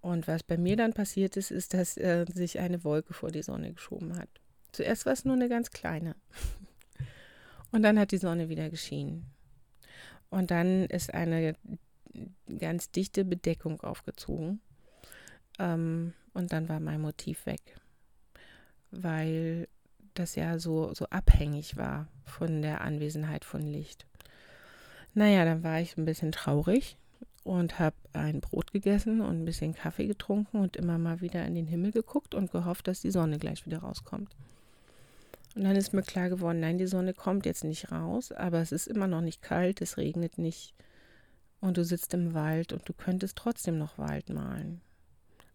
Und 0.00 0.26
was 0.26 0.42
bei 0.42 0.58
mir 0.58 0.76
dann 0.76 0.94
passiert 0.94 1.36
ist, 1.36 1.50
ist, 1.50 1.74
dass 1.74 1.96
äh, 1.96 2.26
sich 2.28 2.58
eine 2.58 2.82
Wolke 2.82 3.14
vor 3.14 3.30
die 3.30 3.42
Sonne 3.42 3.72
geschoben 3.72 4.16
hat. 4.18 4.28
Zuerst 4.72 5.06
war 5.06 5.12
es 5.12 5.24
nur 5.24 5.34
eine 5.34 5.48
ganz 5.48 5.70
kleine. 5.70 6.16
Und 7.72 7.82
dann 7.82 7.98
hat 7.98 8.12
die 8.12 8.18
Sonne 8.18 8.48
wieder 8.48 8.70
geschienen. 8.70 9.26
Und 10.30 10.50
dann 10.50 10.86
ist 10.86 11.12
eine 11.12 11.56
ganz 12.58 12.90
dichte 12.90 13.24
Bedeckung 13.24 13.80
aufgezogen. 13.80 14.60
Ähm, 15.58 16.12
und 16.34 16.52
dann 16.52 16.68
war 16.68 16.80
mein 16.80 17.00
Motiv 17.00 17.46
weg. 17.46 17.60
Weil 18.90 19.68
das 20.14 20.34
ja 20.34 20.58
so, 20.58 20.92
so 20.94 21.06
abhängig 21.06 21.76
war 21.76 22.08
von 22.24 22.62
der 22.62 22.82
Anwesenheit 22.82 23.44
von 23.44 23.62
Licht. 23.62 24.06
Naja, 25.14 25.44
dann 25.44 25.62
war 25.62 25.80
ich 25.80 25.96
ein 25.96 26.04
bisschen 26.04 26.32
traurig 26.32 26.96
und 27.44 27.78
habe 27.78 27.96
ein 28.12 28.40
Brot 28.40 28.72
gegessen 28.72 29.20
und 29.20 29.42
ein 29.42 29.44
bisschen 29.44 29.74
Kaffee 29.74 30.06
getrunken 30.06 30.58
und 30.58 30.76
immer 30.76 30.98
mal 30.98 31.20
wieder 31.20 31.44
in 31.44 31.54
den 31.54 31.66
Himmel 31.66 31.92
geguckt 31.92 32.34
und 32.34 32.50
gehofft, 32.50 32.88
dass 32.88 33.00
die 33.00 33.10
Sonne 33.10 33.38
gleich 33.38 33.66
wieder 33.66 33.78
rauskommt. 33.78 34.34
Und 35.54 35.64
dann 35.64 35.76
ist 35.76 35.92
mir 35.92 36.02
klar 36.02 36.28
geworden, 36.28 36.60
nein, 36.60 36.78
die 36.78 36.86
Sonne 36.86 37.12
kommt 37.12 37.44
jetzt 37.44 37.64
nicht 37.64 37.92
raus, 37.92 38.32
aber 38.32 38.60
es 38.60 38.72
ist 38.72 38.86
immer 38.86 39.06
noch 39.06 39.20
nicht 39.20 39.42
kalt, 39.42 39.82
es 39.82 39.98
regnet 39.98 40.38
nicht 40.38 40.74
und 41.60 41.76
du 41.76 41.84
sitzt 41.84 42.12
im 42.12 42.34
Wald 42.34 42.72
und 42.72 42.88
du 42.88 42.92
könntest 42.92 43.36
trotzdem 43.36 43.78
noch 43.78 43.96
Wald 43.96 44.30
malen. 44.30 44.80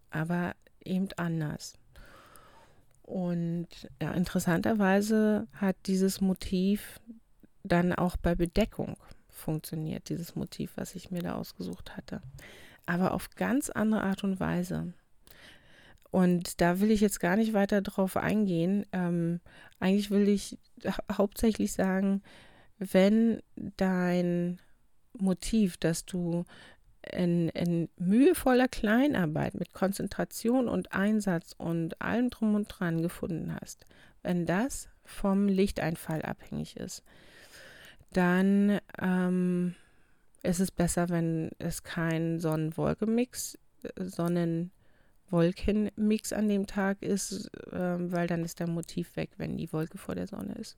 Aber 0.09 0.55
eben 0.83 1.09
anders. 1.17 1.73
Und 3.03 3.67
ja, 4.01 4.11
interessanterweise 4.13 5.47
hat 5.53 5.75
dieses 5.85 6.21
Motiv 6.21 6.99
dann 7.63 7.93
auch 7.93 8.15
bei 8.17 8.35
Bedeckung 8.35 8.95
funktioniert, 9.29 10.09
dieses 10.09 10.35
Motiv, 10.35 10.71
was 10.75 10.95
ich 10.95 11.11
mir 11.11 11.21
da 11.21 11.35
ausgesucht 11.35 11.97
hatte. 11.97 12.21
Aber 12.85 13.13
auf 13.13 13.29
ganz 13.31 13.69
andere 13.69 14.01
Art 14.01 14.23
und 14.23 14.39
Weise. 14.39 14.93
Und 16.11 16.61
da 16.61 16.79
will 16.79 16.91
ich 16.91 17.01
jetzt 17.01 17.19
gar 17.19 17.35
nicht 17.35 17.53
weiter 17.53 17.81
drauf 17.81 18.17
eingehen. 18.17 18.85
Ähm, 18.91 19.39
eigentlich 19.79 20.09
will 20.09 20.27
ich 20.27 20.57
hauptsächlich 21.11 21.73
sagen, 21.73 22.21
wenn 22.79 23.41
dein 23.55 24.59
Motiv, 25.13 25.77
dass 25.77 26.05
du 26.05 26.45
in, 27.11 27.49
in 27.49 27.89
mühevoller 27.97 28.67
Kleinarbeit 28.67 29.55
mit 29.55 29.73
Konzentration 29.73 30.67
und 30.67 30.93
Einsatz 30.93 31.53
und 31.57 32.01
allem 32.01 32.29
drum 32.29 32.55
und 32.55 32.67
dran 32.67 33.01
gefunden 33.01 33.55
hast, 33.59 33.85
wenn 34.23 34.45
das 34.45 34.89
vom 35.03 35.47
Lichteinfall 35.47 36.21
abhängig 36.21 36.77
ist, 36.77 37.03
dann 38.11 38.79
ähm, 39.01 39.75
ist 40.43 40.59
es 40.59 40.71
besser, 40.71 41.09
wenn 41.09 41.51
es 41.59 41.83
kein 41.83 42.39
Sonnen-Wolke-Mix, 42.39 43.57
Sonnen-Wolken-Mix 45.29 46.33
an 46.33 46.47
dem 46.47 46.67
Tag 46.67 47.01
ist, 47.01 47.49
äh, 47.71 48.11
weil 48.11 48.27
dann 48.27 48.43
ist 48.43 48.59
der 48.59 48.67
Motiv 48.67 49.15
weg, 49.15 49.31
wenn 49.37 49.57
die 49.57 49.71
Wolke 49.73 49.97
vor 49.97 50.15
der 50.15 50.27
Sonne 50.27 50.53
ist. 50.55 50.77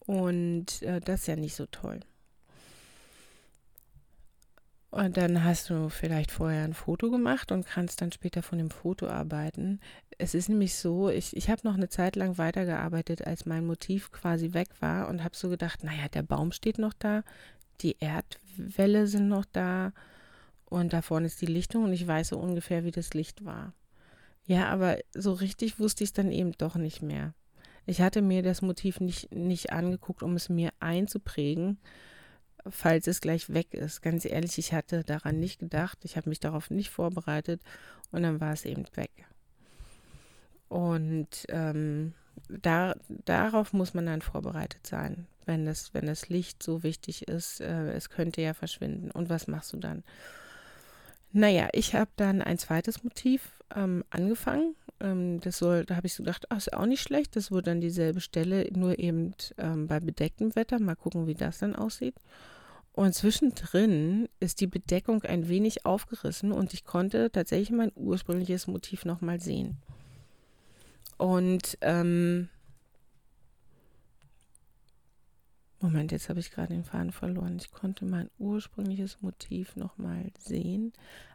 Und 0.00 0.82
äh, 0.82 1.00
das 1.00 1.20
ist 1.20 1.26
ja 1.26 1.36
nicht 1.36 1.54
so 1.54 1.66
toll. 1.66 2.00
Und 4.90 5.18
dann 5.18 5.44
hast 5.44 5.68
du 5.68 5.90
vielleicht 5.90 6.30
vorher 6.30 6.64
ein 6.64 6.72
Foto 6.72 7.10
gemacht 7.10 7.52
und 7.52 7.66
kannst 7.66 8.00
dann 8.00 8.10
später 8.10 8.42
von 8.42 8.56
dem 8.56 8.70
Foto 8.70 9.06
arbeiten. 9.06 9.80
Es 10.16 10.34
ist 10.34 10.48
nämlich 10.48 10.76
so, 10.76 11.10
ich, 11.10 11.36
ich 11.36 11.50
habe 11.50 11.60
noch 11.64 11.74
eine 11.74 11.90
Zeit 11.90 12.16
lang 12.16 12.38
weitergearbeitet, 12.38 13.26
als 13.26 13.44
mein 13.44 13.66
Motiv 13.66 14.10
quasi 14.12 14.54
weg 14.54 14.68
war 14.80 15.08
und 15.08 15.22
habe 15.22 15.36
so 15.36 15.50
gedacht, 15.50 15.84
naja, 15.84 16.08
der 16.08 16.22
Baum 16.22 16.52
steht 16.52 16.78
noch 16.78 16.94
da, 16.94 17.22
die 17.82 17.96
Erdwelle 18.00 19.06
sind 19.06 19.28
noch 19.28 19.44
da 19.44 19.92
und 20.68 20.92
da 20.92 21.02
vorne 21.02 21.26
ist 21.26 21.40
die 21.40 21.46
Lichtung 21.46 21.84
und 21.84 21.92
ich 21.92 22.06
weiß 22.06 22.28
so 22.28 22.38
ungefähr, 22.38 22.84
wie 22.84 22.90
das 22.90 23.14
Licht 23.14 23.44
war. 23.44 23.72
Ja, 24.44 24.68
aber 24.68 24.98
so 25.14 25.32
richtig 25.32 25.78
wusste 25.78 26.04
ich 26.04 26.10
es 26.10 26.14
dann 26.14 26.32
eben 26.32 26.52
doch 26.52 26.76
nicht 26.76 27.02
mehr. 27.02 27.34
Ich 27.86 28.00
hatte 28.00 28.22
mir 28.22 28.42
das 28.42 28.62
Motiv 28.62 29.00
nicht, 29.00 29.34
nicht 29.34 29.72
angeguckt, 29.72 30.22
um 30.22 30.36
es 30.36 30.48
mir 30.48 30.70
einzuprägen, 30.80 31.78
falls 32.68 33.06
es 33.06 33.20
gleich 33.20 33.52
weg 33.52 33.72
ist. 33.72 34.02
Ganz 34.02 34.24
ehrlich, 34.24 34.58
ich 34.58 34.72
hatte 34.72 35.04
daran 35.04 35.40
nicht 35.40 35.58
gedacht, 35.58 35.98
ich 36.04 36.16
habe 36.16 36.28
mich 36.28 36.40
darauf 36.40 36.70
nicht 36.70 36.90
vorbereitet 36.90 37.62
und 38.10 38.22
dann 38.22 38.40
war 38.40 38.52
es 38.52 38.64
eben 38.64 38.84
weg. 38.94 39.26
Und 40.68 41.46
ähm, 41.48 42.12
da, 42.48 42.94
darauf 43.24 43.72
muss 43.72 43.94
man 43.94 44.06
dann 44.06 44.22
vorbereitet 44.22 44.86
sein, 44.86 45.26
wenn 45.46 45.64
das, 45.64 45.94
wenn 45.94 46.06
das 46.06 46.28
Licht 46.28 46.62
so 46.62 46.82
wichtig 46.82 47.26
ist. 47.26 47.60
Äh, 47.60 47.92
es 47.92 48.10
könnte 48.10 48.42
ja 48.42 48.54
verschwinden. 48.54 49.10
Und 49.10 49.30
was 49.30 49.46
machst 49.46 49.72
du 49.72 49.78
dann? 49.78 50.04
Naja, 51.32 51.68
ich 51.72 51.94
habe 51.94 52.10
dann 52.16 52.42
ein 52.42 52.58
zweites 52.58 53.04
Motiv 53.04 53.62
ähm, 53.74 54.04
angefangen. 54.10 54.74
Ähm, 55.00 55.40
das 55.40 55.58
soll, 55.58 55.84
da 55.84 55.96
habe 55.96 56.06
ich 56.06 56.14
so 56.14 56.22
gedacht, 56.22 56.46
ach, 56.48 56.56
ist 56.56 56.72
auch 56.72 56.86
nicht 56.86 57.02
schlecht. 57.02 57.36
Das 57.36 57.50
wird 57.50 57.66
dann 57.66 57.80
dieselbe 57.80 58.20
Stelle, 58.20 58.68
nur 58.72 58.98
eben 58.98 59.34
ähm, 59.58 59.86
bei 59.86 60.00
bedecktem 60.00 60.56
Wetter. 60.56 60.80
Mal 60.80 60.96
gucken, 60.96 61.26
wie 61.26 61.34
das 61.34 61.58
dann 61.58 61.76
aussieht. 61.76 62.14
Und 62.92 63.14
zwischendrin 63.14 64.28
ist 64.40 64.60
die 64.60 64.66
Bedeckung 64.66 65.22
ein 65.22 65.48
wenig 65.48 65.86
aufgerissen 65.86 66.50
und 66.50 66.74
ich 66.74 66.84
konnte 66.84 67.30
tatsächlich 67.30 67.70
mein 67.70 67.92
ursprüngliches 67.94 68.66
Motiv 68.66 69.04
nochmal 69.04 69.40
sehen. 69.40 69.76
Und 71.16 71.78
ähm, 71.80 72.48
Moment, 75.80 76.12
jetzt 76.12 76.28
habe 76.28 76.40
ich 76.40 76.50
gerade 76.50 76.74
den 76.74 76.84
Faden 76.84 77.12
verloren. 77.12 77.56
Ich 77.60 77.70
konnte 77.70 78.04
mein 78.04 78.30
ursprüngliches 78.38 79.22
Motiv 79.22 79.76
nochmal 79.76 80.30
sehen. 80.38 80.92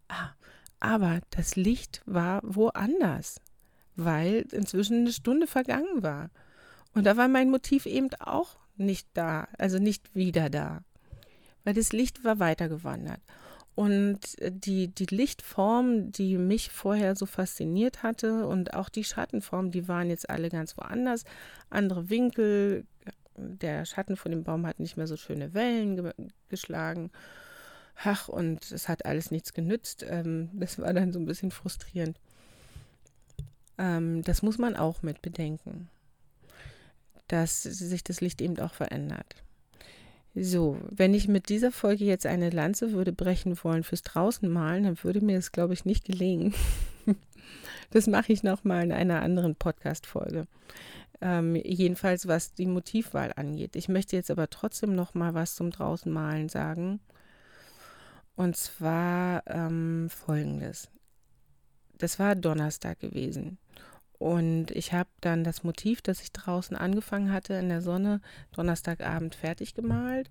Ah, 0.10 0.32
aber 0.79 1.21
das 1.29 1.56
Licht 1.56 2.01
war 2.06 2.41
woanders, 2.43 3.39
weil 3.95 4.45
inzwischen 4.51 5.01
eine 5.01 5.13
Stunde 5.13 5.47
vergangen 5.47 6.03
war. 6.03 6.29
Und 6.93 7.06
da 7.06 7.15
war 7.15 7.27
mein 7.27 7.49
Motiv 7.49 7.86
eben 7.86 8.10
auch 8.19 8.58
nicht 8.75 9.08
da, 9.13 9.47
also 9.58 9.79
nicht 9.79 10.13
wieder 10.15 10.49
da 10.49 10.84
weil 11.63 11.73
das 11.73 11.93
Licht 11.93 12.23
war 12.23 12.39
weitergewandert. 12.39 13.21
Und 13.75 14.19
die, 14.39 14.89
die 14.89 15.15
Lichtform, 15.15 16.12
die 16.12 16.38
mich 16.38 16.69
vorher 16.69 17.15
so 17.15 17.25
fasziniert 17.25 18.03
hatte 18.03 18.45
und 18.45 18.75
auch 18.75 18.88
die 18.88 19.03
Schattenform, 19.03 19.71
die 19.71 19.88
waren 19.88 20.10
jetzt 20.10 20.29
alle 20.29 20.49
ganz 20.49 20.77
woanders. 20.77 21.23
Andere 21.71 22.10
Winkel, 22.10 22.86
der 23.37 23.85
Schatten 23.85 24.15
von 24.15 24.31
dem 24.31 24.43
Baum 24.43 24.65
hat 24.65 24.79
nicht 24.79 24.97
mehr 24.97 25.07
so 25.07 25.17
schöne 25.17 25.53
Wellen 25.53 25.95
ge 25.95 26.13
geschlagen. 26.49 27.11
Ach, 28.03 28.27
und 28.27 28.71
es 28.71 28.89
hat 28.89 29.05
alles 29.05 29.31
nichts 29.31 29.53
genützt. 29.53 30.05
Ähm, 30.07 30.49
das 30.53 30.79
war 30.79 30.93
dann 30.93 31.11
so 31.11 31.19
ein 31.19 31.25
bisschen 31.25 31.51
frustrierend. 31.51 32.19
Ähm, 33.77 34.21
das 34.23 34.41
muss 34.41 34.57
man 34.57 34.75
auch 34.75 35.01
mit 35.03 35.21
bedenken, 35.21 35.89
dass 37.27 37.63
sich 37.63 38.03
das 38.03 38.21
Licht 38.21 38.41
eben 38.41 38.59
auch 38.59 38.73
verändert. 38.73 39.35
So, 40.35 40.77
wenn 40.89 41.13
ich 41.13 41.27
mit 41.27 41.49
dieser 41.49 41.71
Folge 41.71 42.05
jetzt 42.05 42.25
eine 42.25 42.49
Lanze 42.49 42.91
würde 42.91 43.13
brechen 43.13 43.55
wollen 43.63 43.83
fürs 43.83 44.01
Draußenmalen, 44.01 44.83
dann 44.83 45.03
würde 45.03 45.21
mir 45.21 45.35
das, 45.35 45.51
glaube 45.51 45.75
ich, 45.75 45.85
nicht 45.85 46.05
gelingen. 46.05 46.55
das 47.91 48.07
mache 48.07 48.33
ich 48.33 48.41
nochmal 48.41 48.83
in 48.83 48.91
einer 48.91 49.21
anderen 49.21 49.55
Podcast-Folge. 49.55 50.47
Ähm, 51.25 51.55
jedenfalls, 51.55 52.27
was 52.27 52.53
die 52.53 52.65
Motivwahl 52.65 53.31
angeht. 53.38 53.77
Ich 53.77 53.88
möchte 53.88 54.17
jetzt 54.17 54.29
aber 54.29 54.49
trotzdem 54.49 54.93
nochmal 54.93 55.33
was 55.33 55.55
zum 55.55 55.71
Draußenmalen 55.71 56.49
sagen. 56.49 56.99
Und 58.36 58.57
zwar 58.57 59.43
ähm, 59.47 60.09
folgendes. 60.09 60.89
Das 61.97 62.19
war 62.19 62.36
Donnerstag 62.36 62.99
gewesen. 62.99 63.57
Und 64.19 64.71
ich 64.71 64.91
habe 64.91 65.09
dann 65.21 65.45
das 65.45 65.63
Motiv, 65.63 66.01
das 66.01 66.21
ich 66.21 66.33
draußen 66.33 66.75
angefangen 66.75 67.31
hatte 67.31 67.53
in 67.53 67.69
der 67.69 67.81
Sonne, 67.81 68.19
Donnerstagabend 68.51 69.33
fertig 69.33 69.75
gemalt 69.75 70.29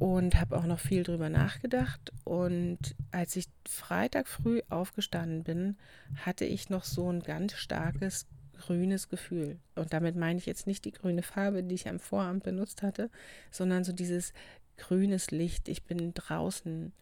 und 0.00 0.40
habe 0.40 0.56
auch 0.56 0.66
noch 0.66 0.80
viel 0.80 1.04
drüber 1.04 1.28
nachgedacht. 1.28 2.12
Und 2.24 2.96
als 3.12 3.36
ich 3.36 3.46
Freitag 3.64 4.26
früh 4.26 4.60
aufgestanden 4.70 5.44
bin, 5.44 5.76
hatte 6.24 6.46
ich 6.46 6.68
noch 6.68 6.82
so 6.82 7.08
ein 7.08 7.20
ganz 7.20 7.52
starkes 7.52 8.26
grünes 8.60 9.08
Gefühl. 9.08 9.58
Und 9.74 9.92
damit 9.92 10.16
meine 10.16 10.38
ich 10.38 10.46
jetzt 10.46 10.66
nicht 10.66 10.84
die 10.84 10.92
grüne 10.92 11.22
Farbe, 11.22 11.62
die 11.62 11.74
ich 11.74 11.88
am 11.88 12.00
Vorabend 12.00 12.42
benutzt 12.42 12.82
hatte, 12.82 13.10
sondern 13.50 13.84
so 13.84 13.92
dieses 13.92 14.32
grünes 14.76 15.30
Licht. 15.30 15.68
Ich 15.68 15.84
bin 15.84 16.14
draußen. 16.14 16.92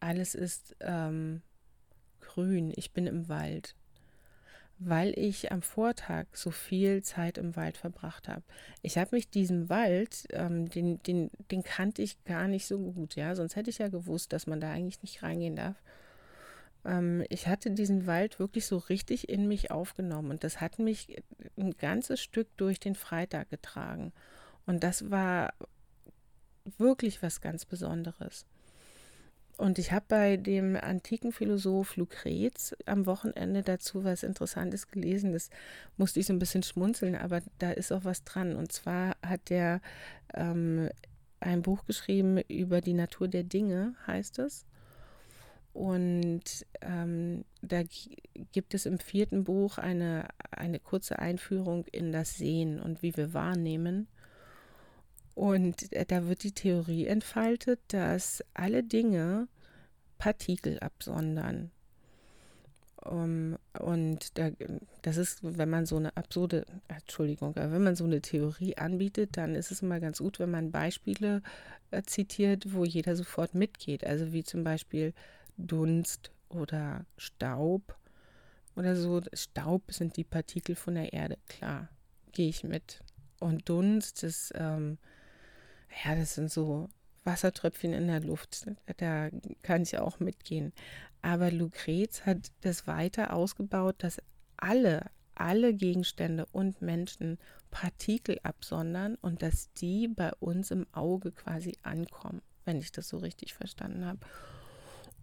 Alles 0.00 0.34
ist 0.34 0.76
ähm, 0.80 1.42
grün. 2.20 2.72
Ich 2.76 2.92
bin 2.92 3.06
im 3.06 3.28
Wald 3.28 3.74
weil 4.78 5.18
ich 5.18 5.52
am 5.52 5.62
Vortag 5.62 6.26
so 6.32 6.50
viel 6.50 7.02
Zeit 7.02 7.38
im 7.38 7.56
Wald 7.56 7.76
verbracht 7.76 8.28
habe. 8.28 8.42
Ich 8.82 8.98
habe 8.98 9.14
mich 9.14 9.30
diesem 9.30 9.68
Wald, 9.68 10.26
ähm, 10.30 10.68
den, 10.68 11.02
den, 11.02 11.30
den 11.50 11.62
kannte 11.62 12.02
ich 12.02 12.22
gar 12.24 12.48
nicht 12.48 12.66
so 12.66 12.78
gut, 12.78 13.14
ja, 13.14 13.34
sonst 13.34 13.56
hätte 13.56 13.70
ich 13.70 13.78
ja 13.78 13.88
gewusst, 13.88 14.32
dass 14.32 14.46
man 14.46 14.60
da 14.60 14.70
eigentlich 14.70 15.02
nicht 15.02 15.22
reingehen 15.22 15.56
darf. 15.56 15.76
Ähm, 16.84 17.24
ich 17.28 17.46
hatte 17.48 17.70
diesen 17.70 18.06
Wald 18.06 18.38
wirklich 18.38 18.66
so 18.66 18.78
richtig 18.78 19.28
in 19.28 19.48
mich 19.48 19.70
aufgenommen 19.70 20.30
und 20.30 20.44
das 20.44 20.60
hat 20.60 20.78
mich 20.78 21.22
ein 21.56 21.76
ganzes 21.76 22.20
Stück 22.20 22.48
durch 22.56 22.80
den 22.80 22.94
Freitag 22.94 23.50
getragen. 23.50 24.12
Und 24.66 24.82
das 24.82 25.10
war 25.10 25.52
wirklich 26.78 27.22
was 27.22 27.40
ganz 27.40 27.64
Besonderes. 27.64 28.46
Und 29.56 29.78
ich 29.78 29.92
habe 29.92 30.04
bei 30.08 30.36
dem 30.36 30.76
antiken 30.76 31.30
Philosoph 31.30 31.96
Lucrez 31.96 32.74
am 32.86 33.06
Wochenende 33.06 33.62
dazu 33.62 34.02
was 34.02 34.24
Interessantes 34.24 34.88
gelesen. 34.88 35.32
Das 35.32 35.48
musste 35.96 36.18
ich 36.18 36.26
so 36.26 36.32
ein 36.32 36.40
bisschen 36.40 36.64
schmunzeln, 36.64 37.14
aber 37.14 37.40
da 37.58 37.70
ist 37.70 37.92
auch 37.92 38.04
was 38.04 38.24
dran. 38.24 38.56
Und 38.56 38.72
zwar 38.72 39.16
hat 39.22 39.50
der 39.50 39.80
ähm, 40.34 40.88
ein 41.38 41.62
Buch 41.62 41.84
geschrieben 41.84 42.38
über 42.48 42.80
die 42.80 42.94
Natur 42.94 43.28
der 43.28 43.44
Dinge, 43.44 43.94
heißt 44.06 44.40
es. 44.40 44.66
Und 45.74 46.64
ähm, 46.82 47.44
da 47.60 47.82
gibt 48.52 48.74
es 48.74 48.86
im 48.86 49.00
vierten 49.00 49.42
Buch 49.42 49.76
eine, 49.76 50.28
eine 50.52 50.78
kurze 50.78 51.18
Einführung 51.18 51.84
in 51.86 52.12
das 52.12 52.36
Sehen 52.36 52.80
und 52.80 53.02
wie 53.02 53.16
wir 53.16 53.34
wahrnehmen. 53.34 54.06
Und 55.34 55.92
äh, 55.92 56.06
da 56.06 56.28
wird 56.28 56.44
die 56.44 56.52
Theorie 56.52 57.06
entfaltet, 57.06 57.80
dass 57.88 58.44
alle 58.54 58.84
Dinge 58.84 59.48
Partikel 60.16 60.78
absondern. 60.78 61.72
Um, 63.04 63.58
und 63.80 64.38
da, 64.38 64.50
das 65.02 65.18
ist, 65.18 65.40
wenn 65.42 65.68
man 65.68 65.84
so 65.84 65.96
eine 65.96 66.16
absurde, 66.16 66.64
Entschuldigung, 66.88 67.54
wenn 67.56 67.82
man 67.82 67.96
so 67.96 68.04
eine 68.04 68.22
Theorie 68.22 68.78
anbietet, 68.78 69.36
dann 69.36 69.56
ist 69.56 69.70
es 69.70 69.82
immer 69.82 70.00
ganz 70.00 70.18
gut, 70.18 70.38
wenn 70.38 70.50
man 70.50 70.70
Beispiele 70.70 71.42
äh, 71.90 72.02
zitiert, 72.04 72.72
wo 72.72 72.84
jeder 72.84 73.14
sofort 73.16 73.54
mitgeht. 73.54 74.06
Also 74.06 74.32
wie 74.32 74.44
zum 74.44 74.64
Beispiel 74.64 75.12
Dunst 75.56 76.30
oder 76.48 77.04
Staub 77.16 77.96
oder 78.76 78.96
so. 78.96 79.20
Staub 79.32 79.92
sind 79.92 80.16
die 80.16 80.24
Partikel 80.24 80.74
von 80.74 80.94
der 80.94 81.12
Erde, 81.12 81.38
klar, 81.48 81.88
gehe 82.32 82.48
ich 82.48 82.64
mit. 82.64 83.00
Und 83.40 83.68
Dunst, 83.68 84.22
das, 84.22 84.52
ähm, 84.56 84.98
ja, 86.04 86.14
das 86.14 86.34
sind 86.34 86.50
so 86.50 86.88
Wassertröpfchen 87.24 87.92
in 87.92 88.06
der 88.06 88.20
Luft. 88.20 88.66
Da 88.96 89.30
kann 89.62 89.82
ich 89.82 89.98
auch 89.98 90.20
mitgehen. 90.20 90.72
Aber 91.22 91.50
Lucrez 91.50 92.26
hat 92.26 92.52
das 92.60 92.86
weiter 92.86 93.32
ausgebaut, 93.32 93.96
dass 93.98 94.20
alle, 94.56 95.10
alle 95.34 95.74
Gegenstände 95.74 96.46
und 96.52 96.82
Menschen 96.82 97.38
Partikel 97.70 98.38
absondern 98.42 99.16
und 99.16 99.42
dass 99.42 99.72
die 99.72 100.06
bei 100.06 100.32
uns 100.34 100.70
im 100.70 100.86
Auge 100.92 101.32
quasi 101.32 101.76
ankommen, 101.82 102.42
wenn 102.64 102.78
ich 102.78 102.92
das 102.92 103.08
so 103.08 103.18
richtig 103.18 103.54
verstanden 103.54 104.04
habe. 104.04 104.20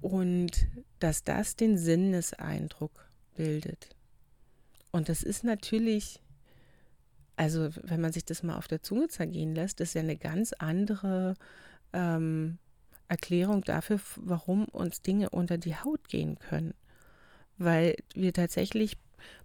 Und 0.02 0.68
dass 1.00 1.24
das 1.24 1.56
den 1.56 1.78
Sinneseindruck 1.78 3.08
bildet. 3.36 3.90
Und 4.92 5.10
das 5.10 5.24
ist 5.24 5.44
natürlich, 5.44 6.20
also 7.36 7.70
wenn 7.84 8.02
man 8.02 8.12
sich 8.12 8.26
das 8.26 8.44
mal 8.44 8.58
auf 8.58 8.68
der 8.68 8.84
Zunge 8.84 9.08
zergehen 9.08 9.56
lässt, 9.56 9.80
ist 9.80 9.94
ja 9.94 10.02
eine 10.02 10.18
ganz 10.18 10.54
andere 10.54 11.36
ähm, 11.94 12.58
Erklärung 13.08 13.62
dafür, 13.64 14.00
warum 14.18 14.66
uns 14.66 15.02
Dinge 15.02 15.30
unter 15.30 15.58
die 15.58 15.76
Haut 15.76 16.08
gehen 16.08 16.40
können. 16.40 16.74
Weil 17.58 17.96
wir 18.16 18.34
tatsächlich 18.34 18.98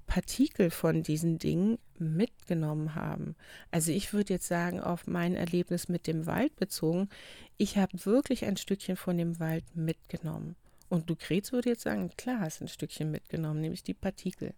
Partikel 0.07 0.71
von 0.71 1.03
diesen 1.03 1.39
Dingen 1.39 1.79
mitgenommen 1.99 2.95
haben. 2.95 3.35
Also 3.71 3.93
ich 3.93 4.13
würde 4.13 4.35
jetzt 4.35 4.49
sagen, 4.49 4.81
auf 4.81 5.07
mein 5.07 5.35
Erlebnis 5.35 5.89
mit 5.89 6.07
dem 6.07 6.27
Wald 6.27 6.55
bezogen, 6.57 7.09
ich 7.57 7.77
habe 7.77 8.05
wirklich 8.05 8.45
ein 8.45 8.57
Stückchen 8.57 8.97
von 8.97 9.17
dem 9.17 9.41
Wald 9.41 9.65
mitgenommen. 9.75 10.57
Und 10.89 11.09
Lucrez 11.09 11.53
würde 11.53 11.71
jetzt 11.71 11.83
sagen, 11.83 12.11
klar, 12.17 12.41
hast 12.41 12.61
ein 12.61 12.69
Stückchen 12.69 13.11
mitgenommen, 13.11 13.61
nämlich 13.61 13.83
die 13.83 13.95
Partikel 13.95 14.55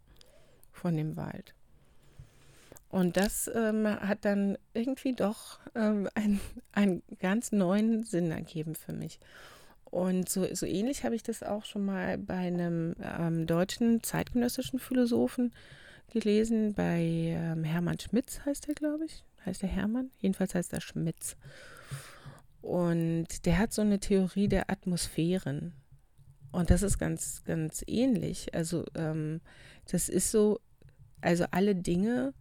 von 0.73 0.97
dem 0.97 1.17
Wald. 1.17 1.55
Und 2.91 3.17
das 3.17 3.51
ähm, 3.55 3.87
hat 3.87 4.25
dann 4.25 4.57
irgendwie 4.73 5.15
doch 5.15 5.61
ähm, 5.75 6.09
ein, 6.15 6.41
einen 6.73 7.03
ganz 7.21 7.53
neuen 7.53 8.05
Sinn 8.05 8.31
ergeben 8.31 8.75
für 8.75 8.93
mich. 8.93 9.19
Und 9.91 10.29
so, 10.29 10.47
so 10.55 10.67
ähnlich 10.67 11.05
habe 11.05 11.15
ich 11.15 11.23
das 11.23 11.43
auch 11.43 11.65
schon 11.65 11.85
mal 11.85 12.19
bei 12.19 12.35
einem 12.35 12.95
ähm, 13.03 13.47
deutschen 13.47 14.03
zeitgenössischen 14.03 14.79
Philosophen 14.79 15.53
gelesen, 16.13 16.75
bei 16.75 17.01
ähm, 17.01 17.65
Hermann 17.65 17.99
Schmitz 17.99 18.41
heißt 18.45 18.69
er, 18.69 18.75
glaube 18.75 19.07
ich. 19.07 19.25
Heißt 19.47 19.63
der 19.63 19.69
Hermann? 19.69 20.11
Jedenfalls 20.19 20.55
heißt 20.55 20.73
er 20.73 20.81
Schmitz. 20.81 21.37
Und 22.61 23.47
der 23.47 23.59
hat 23.59 23.73
so 23.73 23.83
eine 23.83 23.99
Theorie 23.99 24.49
der 24.49 24.71
Atmosphären. 24.71 25.73
Und 26.53 26.71
das 26.71 26.83
ist 26.83 26.99
ganz, 26.99 27.43
ganz 27.45 27.83
ähnlich. 27.87 28.55
Also 28.55 28.85
ähm, 28.95 29.41
das 29.91 30.09
ist 30.09 30.31
so, 30.31 30.61
also 31.21 31.45
alle 31.51 31.75
Dinge 31.75 32.35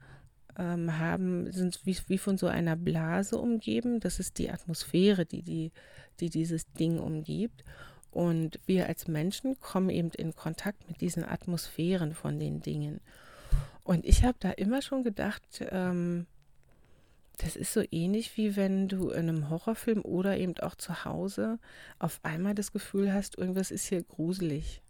ähm, 0.58 0.98
haben, 0.98 1.52
sind 1.52 1.80
wie, 1.86 1.98
wie, 2.08 2.18
von 2.18 2.38
so 2.38 2.48
einer 2.48 2.76
Blase 2.76 3.38
umgeben. 3.38 4.00
Das 4.00 4.20
ist 4.20 4.38
die 4.38 4.50
Atmosphäre, 4.50 5.26
die, 5.26 5.44
die, 5.44 5.72
die 6.20 6.30
dieses 6.30 6.72
Ding 6.74 7.00
umgibt. 7.00 7.64
Und 8.12 8.60
wir 8.66 8.88
als 8.88 9.08
Menschen 9.08 9.60
kommen 9.60 9.90
eben 9.90 10.10
in 10.12 10.36
Kontakt 10.36 10.88
mit 10.88 11.02
diesen 11.02 11.24
Atmosphären 11.24 12.14
von 12.14 12.40
den 12.40 12.62
Dingen. 12.62 13.00
Und 13.84 14.06
ich 14.06 14.24
habe 14.24 14.38
da 14.40 14.52
immer 14.52 14.82
schon 14.82 15.04
gedacht, 15.04 15.64
ähm, 15.70 16.26
das 17.38 17.56
ist 17.56 17.74
so 17.74 17.84
ähnlich 17.92 18.36
wie 18.36 18.56
wenn 18.56 18.88
du 18.88 19.12
in 19.12 19.30
einem 19.30 19.50
Horrorfilm 19.50 20.02
oder 20.02 20.38
eben 20.38 20.58
auch 20.58 20.76
zu 20.76 21.06
Hause 21.06 21.60
auf 22.00 22.20
einmal 22.24 22.56
das 22.56 22.72
Gefühl 22.72 23.14
hast, 23.14 23.38
irgendwas 23.38 23.70
ist 23.70 23.86
hier 23.86 24.02
gruselig. 24.02 24.82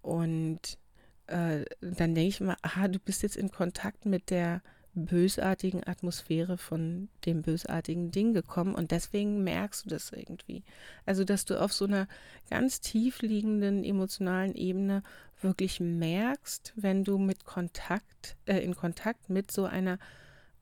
Und 0.00 0.78
äh, 1.26 1.64
dann 1.80 2.14
denke 2.14 2.28
ich 2.28 2.40
immer, 2.40 2.56
aha, 2.62 2.88
du 2.88 2.98
bist 2.98 3.22
jetzt 3.22 3.36
in 3.36 3.50
Kontakt 3.50 4.06
mit 4.06 4.30
der 4.30 4.62
bösartigen 5.04 5.86
Atmosphäre 5.86 6.56
von 6.56 7.08
dem 7.26 7.42
bösartigen 7.42 8.10
Ding 8.10 8.32
gekommen 8.32 8.74
und 8.74 8.90
deswegen 8.90 9.44
merkst 9.44 9.84
du 9.84 9.90
das 9.90 10.10
irgendwie. 10.10 10.64
Also, 11.04 11.24
dass 11.24 11.44
du 11.44 11.60
auf 11.60 11.72
so 11.72 11.84
einer 11.84 12.08
ganz 12.48 12.80
tief 12.80 13.20
liegenden 13.20 13.84
emotionalen 13.84 14.54
Ebene 14.54 15.02
wirklich 15.40 15.80
merkst, 15.80 16.72
wenn 16.76 17.04
du 17.04 17.18
mit 17.18 17.44
Kontakt, 17.44 18.36
äh, 18.46 18.58
in 18.58 18.74
Kontakt 18.74 19.28
mit 19.28 19.50
so 19.50 19.64
einer 19.64 19.98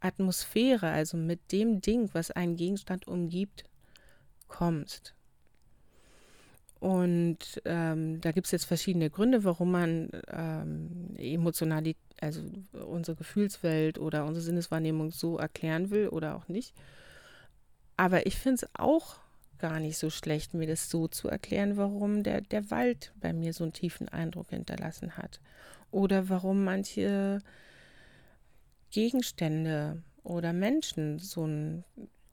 Atmosphäre, 0.01 0.91
also 0.91 1.17
mit 1.17 1.53
dem 1.53 1.81
Ding, 1.81 2.11
was 2.13 2.31
einen 2.31 2.57
Gegenstand 2.57 3.07
umgibt, 3.07 3.65
kommst. 4.49 5.15
Und 6.85 7.39
ähm, 7.65 8.21
da 8.21 8.33
gibt 8.33 8.45
es 8.47 8.51
jetzt 8.51 8.67
verschiedene 8.67 9.09
Gründe, 9.09 9.43
warum 9.43 9.71
man 9.71 10.11
ähm, 10.29 11.15
Emotionalität, 11.17 11.97
also 12.21 12.43
unsere 12.73 13.17
Gefühlswelt 13.17 13.99
oder 13.99 14.27
unsere 14.27 14.45
Sinneswahrnehmung 14.45 15.11
so 15.11 15.39
erklären 15.39 15.89
will 15.89 16.09
oder 16.09 16.37
auch 16.37 16.47
nicht. 16.47 16.75
Aber 17.97 18.27
ich 18.27 18.37
finde 18.37 18.57
es 18.57 18.69
auch 18.79 19.17
gar 19.59 19.81
nicht 19.81 19.97
so 19.97 20.11
schlecht, 20.11 20.53
mir 20.53 20.67
das 20.67 20.91
so 20.91 21.09
zu 21.09 21.29
erklären, 21.29 21.79
warum 21.79 22.23
der, 22.23 22.43
der 22.43 22.71
Wald 22.71 23.15
bei 23.19 23.33
mir 23.33 23.55
so 23.55 23.65
einen 23.65 23.73
tiefen 23.73 24.11
Eindruck 24.11 24.51
hinterlassen 24.51 25.17
hat. 25.17 25.41
Oder 25.91 26.29
warum 26.29 26.65
manche 26.65 27.39
Gegenstände 28.91 30.03
oder 30.23 30.53
Menschen 30.53 31.19
so 31.19 31.45
einen 31.45 31.85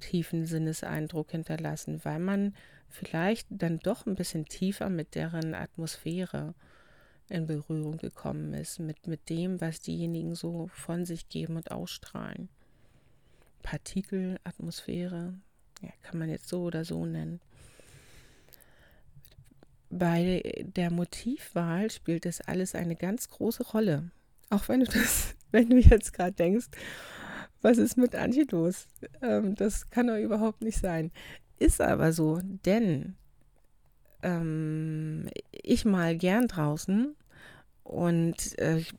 tiefen 0.02 0.46
Sinneseindruck 0.46 1.32
hinterlassen, 1.32 2.02
weil 2.04 2.20
man 2.20 2.54
vielleicht 2.91 3.47
dann 3.49 3.80
doch 3.80 4.06
ein 4.06 4.15
bisschen 4.15 4.45
tiefer 4.45 4.89
mit 4.89 5.15
deren 5.15 5.54
Atmosphäre 5.54 6.54
in 7.30 7.47
Berührung 7.47 7.97
gekommen 7.97 8.54
ist, 8.54 8.80
mit, 8.80 9.08
mit 9.08 9.30
dem, 9.30 9.62
was 9.62 9.80
diejenigen 9.80 10.36
so 10.36 10.69
von 10.73 11.06
sich 11.06 11.30
geben 11.30 11.56
und 11.56 11.71
ausstrahlen. 11.71 12.49
Partikel, 13.63 14.39
Atmosphäre, 14.43 15.34
ja, 15.82 15.89
kann 16.04 16.19
man 16.19 16.30
jetzt 16.30 16.49
so 16.49 16.63
oder 16.63 16.84
so 16.84 17.06
nennen. 17.06 17.39
Bei 19.89 20.41
der 20.63 20.91
Motivwahl 20.91 21.89
spielt 21.91 22.25
das 22.25 22.41
alles 22.41 22.75
eine 22.75 22.95
ganz 22.95 23.30
große 23.30 23.63
Rolle. 23.63 24.12
Auch 24.49 24.67
wenn 24.67 24.82
du 24.82 24.86
das 24.86 25.36
wenn 25.51 25.69
du 25.69 25.80
jetzt 25.80 26.13
gerade 26.13 26.34
denkst, 26.34 26.67
was 27.62 27.77
ist 27.77 27.97
mit 27.97 28.13
los? 28.51 28.88
Ähm, 29.21 29.56
das 29.56 29.89
kann 29.89 30.08
doch 30.08 30.17
überhaupt 30.17 30.62
nicht 30.62 30.80
sein. 30.80 31.12
Ist 31.62 31.80
aber 31.80 32.12
so, 32.12 32.39
denn 32.65 33.13
ähm, 34.24 35.30
ich 35.52 35.86
mal 35.86 36.17
gern 36.17 36.47
draußen 36.47 37.15
und 37.84 38.58
äh, 38.58 38.78
ich 38.78 38.91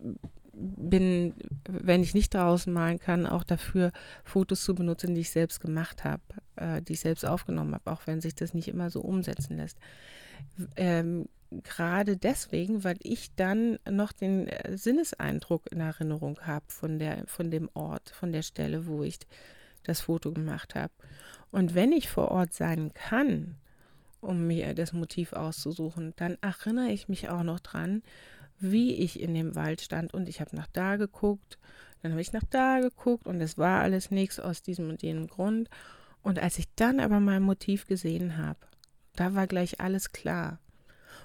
bin, 0.53 1.35
wenn 1.67 2.05
ich 2.05 2.15
nicht 2.15 2.33
draußen 2.33 2.73
malen 2.73 3.01
kann, 3.01 3.27
auch 3.27 3.43
dafür, 3.43 3.91
Fotos 4.23 4.63
zu 4.63 4.77
benutzen, 4.77 5.17
die 5.17 5.23
ich 5.23 5.31
selbst 5.31 5.61
gemacht 5.61 6.05
habe, 6.05 6.23
äh, 6.55 6.81
die 6.81 6.93
ich 6.93 7.01
selbst 7.01 7.27
aufgenommen 7.27 7.75
habe, 7.75 7.91
auch 7.91 8.07
wenn 8.07 8.21
sich 8.21 8.37
das 8.37 8.55
nicht 8.55 8.69
immer 8.69 8.91
so 8.91 9.01
umsetzen 9.01 9.57
lässt. 9.57 9.79
Ähm, 10.77 11.29
gerade 11.65 12.17
deswegen, 12.17 12.85
weil 12.85 12.99
ich 13.03 13.35
dann 13.35 13.81
noch 13.91 14.13
den 14.13 14.47
äh, 14.47 14.79
Sinneseindruck 14.79 15.67
in 15.73 15.81
Erinnerung 15.81 16.39
habe 16.43 16.67
von, 16.69 17.03
von 17.27 17.51
dem 17.51 17.69
Ort, 17.75 18.11
von 18.11 18.31
der 18.31 18.43
Stelle, 18.43 18.87
wo 18.87 19.03
ich 19.03 19.19
das 19.85 20.03
Foto 20.03 20.33
gemacht 20.33 20.75
habe. 20.75 20.93
Und 21.51 21.75
wenn 21.75 21.93
ich 21.93 22.09
vor 22.09 22.31
Ort 22.31 22.55
sein 22.55 22.93
kann, 22.95 23.57
um 24.21 24.47
mir 24.47 24.75
das 24.75 24.93
Motiv 24.93 25.33
auszusuchen, 25.33 26.15
dann 26.17 26.39
erinnere 26.41 26.91
ich 26.91 27.09
mich 27.09 27.29
auch 27.29 27.43
noch 27.43 27.61
dran, 27.61 28.03
wie 28.59 28.95
ich 28.95 29.21
in 29.21 29.35
dem 29.35 29.55
Wald 29.55 29.81
stand 29.81 30.15
und 30.15 30.29
ich 30.29 30.41
habe 30.41 30.55
nach 30.55 30.69
da 30.69 30.97
geguckt, 30.97 31.59
dann 32.01 32.13
habe 32.13 32.21
ich 32.21 32.33
nach 32.33 32.45
da 32.49 32.81
geguckt 32.81 33.27
und 33.27 33.41
es 33.41 33.59
war 33.59 33.81
alles 33.81 34.11
nichts 34.11 34.39
aus 34.41 34.63
diesem 34.63 34.89
und 34.89 35.03
jenem 35.03 35.27
Grund. 35.27 35.69
Und 36.23 36.39
als 36.39 36.59
ich 36.59 36.67
dann 36.75 37.01
aber 37.01 37.21
mein 37.21 37.43
Motiv 37.43 37.87
gesehen 37.87 38.37
habe, 38.37 38.59
da 39.17 39.35
war 39.35 39.47
gleich 39.47 39.81
alles 39.81 40.13
klar. 40.13 40.59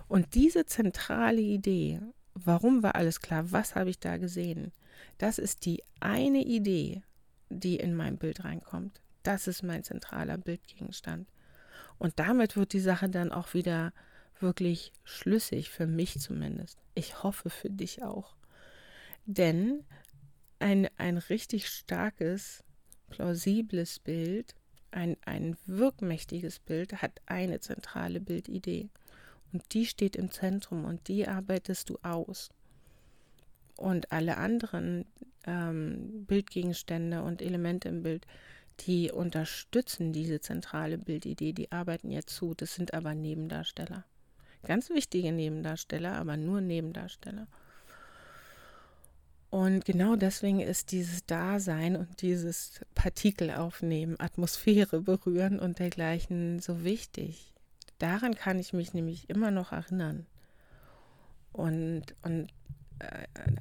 Und 0.07 0.35
diese 0.35 0.65
zentrale 0.65 1.41
Idee, 1.41 1.99
warum 2.33 2.83
war 2.83 2.95
alles 2.95 3.21
klar, 3.21 3.51
was 3.51 3.75
habe 3.75 3.89
ich 3.89 3.99
da 3.99 4.17
gesehen, 4.17 4.71
das 5.17 5.37
ist 5.37 5.65
die 5.65 5.83
eine 5.99 6.43
Idee, 6.43 7.01
die 7.49 7.77
in 7.77 7.95
mein 7.95 8.17
Bild 8.17 8.43
reinkommt. 8.43 9.01
Das 9.23 9.47
ist 9.47 9.63
mein 9.63 9.83
zentraler 9.83 10.37
Bildgegenstand. 10.37 11.27
Und 11.97 12.19
damit 12.19 12.55
wird 12.55 12.73
die 12.73 12.79
Sache 12.79 13.09
dann 13.09 13.31
auch 13.31 13.53
wieder 13.53 13.93
wirklich 14.39 14.93
schlüssig, 15.03 15.69
für 15.69 15.87
mich 15.87 16.19
zumindest. 16.19 16.77
Ich 16.93 17.23
hoffe 17.23 17.49
für 17.49 17.69
dich 17.69 18.03
auch. 18.03 18.35
Denn 19.25 19.83
ein, 20.59 20.87
ein 20.97 21.17
richtig 21.17 21.67
starkes, 21.67 22.63
plausibles 23.09 23.99
Bild, 23.99 24.55
ein, 24.91 25.17
ein 25.25 25.57
wirkmächtiges 25.65 26.59
Bild 26.59 27.01
hat 27.01 27.21
eine 27.25 27.59
zentrale 27.59 28.19
Bildidee. 28.19 28.89
Und 29.51 29.73
die 29.73 29.85
steht 29.85 30.15
im 30.15 30.31
Zentrum 30.31 30.85
und 30.85 31.07
die 31.07 31.27
arbeitest 31.27 31.89
du 31.89 31.97
aus. 32.01 32.49
Und 33.77 34.11
alle 34.11 34.37
anderen 34.37 35.05
ähm, 35.45 36.25
Bildgegenstände 36.25 37.23
und 37.23 37.41
Elemente 37.41 37.89
im 37.89 38.03
Bild, 38.03 38.25
die 38.81 39.11
unterstützen 39.11 40.13
diese 40.13 40.39
zentrale 40.39 40.97
Bildidee, 40.97 41.53
die 41.53 41.71
arbeiten 41.71 42.11
jetzt 42.11 42.35
zu. 42.35 42.53
Das 42.53 42.75
sind 42.75 42.93
aber 42.93 43.15
Nebendarsteller. 43.15 44.05
Ganz 44.63 44.89
wichtige 44.89 45.31
Nebendarsteller, 45.31 46.13
aber 46.13 46.37
nur 46.37 46.61
Nebendarsteller. 46.61 47.47
Und 49.49 49.85
genau 49.85 50.15
deswegen 50.17 50.59
ist 50.59 50.91
dieses 50.91 51.25
Dasein 51.25 51.95
und 51.95 52.21
dieses 52.21 52.81
Partikel 52.95 53.51
aufnehmen, 53.51 54.19
Atmosphäre 54.19 55.01
berühren 55.01 55.59
und 55.59 55.79
dergleichen 55.79 56.59
so 56.59 56.83
wichtig. 56.83 57.53
Daran 57.97 58.35
kann 58.35 58.59
ich 58.59 58.73
mich 58.73 58.93
nämlich 58.93 59.29
immer 59.29 59.51
noch 59.51 59.71
erinnern. 59.71 60.25
Und, 61.53 62.03
und 62.23 62.49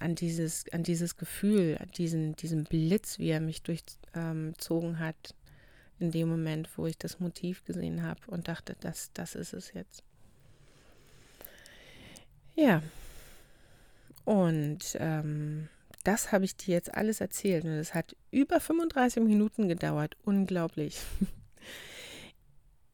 an, 0.00 0.14
dieses, 0.14 0.64
an 0.72 0.82
dieses 0.82 1.16
Gefühl, 1.16 1.76
an 1.80 1.90
diesen, 1.96 2.36
diesen 2.36 2.64
Blitz, 2.64 3.18
wie 3.18 3.28
er 3.28 3.40
mich 3.40 3.62
durchzogen 3.62 4.90
ähm, 4.90 4.98
hat, 4.98 5.34
in 5.98 6.10
dem 6.10 6.28
Moment, 6.28 6.68
wo 6.76 6.86
ich 6.86 6.98
das 6.98 7.20
Motiv 7.20 7.64
gesehen 7.64 8.02
habe 8.02 8.20
und 8.28 8.48
dachte, 8.48 8.76
das, 8.80 9.10
das 9.14 9.34
ist 9.34 9.52
es 9.52 9.72
jetzt. 9.72 10.02
Ja. 12.54 12.82
Und 14.24 14.96
ähm, 14.98 15.68
das 16.04 16.32
habe 16.32 16.44
ich 16.44 16.56
dir 16.56 16.74
jetzt 16.74 16.94
alles 16.94 17.20
erzählt 17.20 17.64
und 17.64 17.70
es 17.70 17.94
hat 17.94 18.16
über 18.30 18.60
35 18.60 19.22
Minuten 19.22 19.68
gedauert. 19.68 20.16
Unglaublich. 20.24 21.00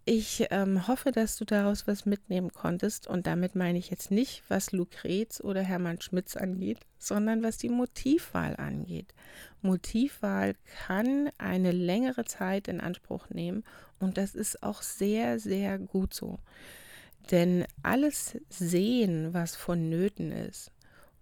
Ich 0.04 0.46
ähm, 0.50 0.88
hoffe, 0.88 1.12
dass 1.12 1.36
du 1.36 1.44
daraus 1.44 1.86
was 1.86 2.06
mitnehmen 2.06 2.52
konntest 2.52 3.06
und 3.06 3.28
damit 3.28 3.54
meine 3.54 3.78
ich 3.78 3.88
jetzt 3.88 4.10
nicht, 4.10 4.42
was 4.48 4.72
Lucrez 4.72 5.40
oder 5.40 5.62
Hermann 5.62 6.00
Schmitz 6.00 6.36
angeht, 6.36 6.78
sondern 6.98 7.44
was 7.44 7.56
die 7.56 7.68
Motivwahl 7.68 8.56
angeht. 8.56 9.14
Motivwahl 9.60 10.56
kann 10.86 11.30
eine 11.38 11.70
längere 11.70 12.24
Zeit 12.24 12.66
in 12.66 12.80
Anspruch 12.80 13.30
nehmen 13.30 13.62
und 14.00 14.18
das 14.18 14.34
ist 14.34 14.64
auch 14.64 14.82
sehr, 14.82 15.38
sehr 15.38 15.78
gut 15.78 16.14
so. 16.14 16.40
Denn 17.30 17.64
alles 17.84 18.36
Sehen, 18.48 19.32
was 19.32 19.54
vonnöten 19.54 20.32
ist 20.32 20.72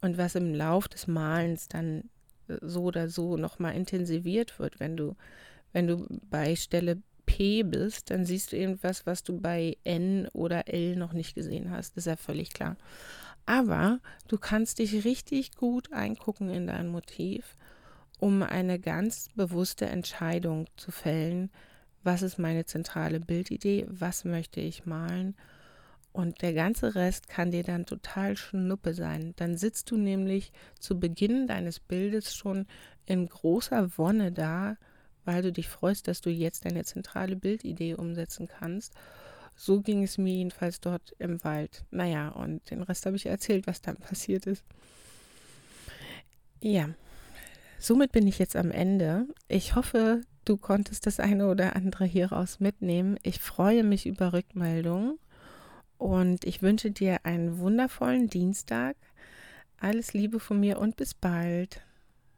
und 0.01 0.17
was 0.17 0.35
im 0.35 0.55
Lauf 0.55 0.89
des 0.89 1.07
Malens 1.07 1.69
dann 1.69 2.09
äh, 2.49 2.57
so 2.63 2.85
oder 2.85 3.11
so 3.11 3.37
nochmal 3.37 3.75
intensiviert 3.75 4.59
wird, 4.59 4.81
wenn 4.81 4.97
du, 4.97 5.17
wenn 5.75 5.87
du 5.87 6.07
bei 6.31 6.57
Stelle 6.57 7.03
P 7.31 7.63
bist, 7.63 8.11
dann 8.11 8.25
siehst 8.25 8.51
du 8.51 8.57
irgendwas, 8.57 9.07
was 9.07 9.23
du 9.23 9.41
bei 9.41 9.77
N 9.85 10.29
oder 10.33 10.67
L 10.67 10.97
noch 10.97 11.13
nicht 11.13 11.37
gesehen 11.37 11.71
hast. 11.71 11.97
Das 11.97 12.07
ist 12.07 12.11
ja 12.11 12.17
völlig 12.17 12.53
klar. 12.53 12.77
Aber 13.47 14.01
du 14.27 14.37
kannst 14.37 14.81
dich 14.81 15.05
richtig 15.05 15.55
gut 15.55 15.93
eingucken 15.93 16.51
in 16.51 16.67
dein 16.67 16.89
Motiv, 16.89 17.57
um 18.19 18.43
eine 18.43 18.81
ganz 18.81 19.29
bewusste 19.37 19.87
Entscheidung 19.87 20.67
zu 20.77 20.91
fällen, 20.91 21.51
was 22.03 22.23
ist 22.23 22.39
meine 22.39 22.65
zentrale 22.65 23.21
Bildidee, 23.21 23.87
was 23.89 24.25
möchte 24.25 24.61
ich 24.61 24.85
malen 24.85 25.37
und 26.13 26.43
der 26.43 26.53
ganze 26.53 26.95
Rest 26.95 27.29
kann 27.29 27.51
dir 27.51 27.63
dann 27.63 27.87
total 27.87 28.37
schnuppe 28.37 28.95
sein. 28.95 29.33
Dann 29.37 29.57
sitzt 29.57 29.91
du 29.91 29.97
nämlich 29.97 30.53
zu 30.79 30.99
Beginn 30.99 31.47
deines 31.47 31.79
Bildes 31.79 32.35
schon 32.35 32.67
in 33.07 33.29
großer 33.29 33.97
Wonne 33.97 34.33
da, 34.33 34.77
weil 35.25 35.43
du 35.43 35.53
dich 35.53 35.69
freust, 35.69 36.09
dass 36.09 36.21
du 36.21 36.31
jetzt 36.31 36.65
deine 36.65 36.85
zentrale 36.85 37.37
Bildidee 37.37 37.95
umsetzen 37.95 38.49
kannst. 38.49 38.95
So 39.57 39.81
ging 39.81 40.03
es 40.03 40.17
mir 40.17 40.35
jedenfalls 40.35 40.81
dort 40.81 41.15
im 41.19 41.43
Wald. 41.45 41.85
Naja, 41.91 42.29
und 42.29 42.71
den 42.71 42.83
Rest 42.83 43.05
habe 43.07 43.17
ich 43.17 43.27
erzählt, 43.27 43.67
was 43.67 43.83
dann 43.83 43.97
passiert 43.99 44.47
ist. 44.47 44.65
Ja, 46.63 46.91
somit 47.79 48.13
bin 48.13 48.27
ich 48.27 48.39
jetzt 48.39 48.57
am 48.57 48.71
Ende. 48.71 49.27
Ich 49.49 49.75
hoffe, 49.75 50.23
du 50.45 50.57
konntest 50.57 51.07
das 51.07 51.21
eine 51.21 51.49
oder 51.49 51.77
andere 51.77 52.05
hieraus 52.05 52.61
mitnehmen. 52.61 53.17
Ich 53.23 53.39
freue 53.41 53.85
mich 53.85 54.07
über 54.07 54.33
Rückmeldungen 54.33 55.19
und 55.99 56.45
ich 56.45 56.63
wünsche 56.63 56.91
dir 56.91 57.25
einen 57.25 57.59
wundervollen 57.59 58.29
Dienstag. 58.29 58.97
Alles 59.79 60.13
Liebe 60.13 60.41
von 60.41 60.61
mir 60.61 60.79
und 60.79 60.97
bis 60.97 61.15
bald. 61.15 61.83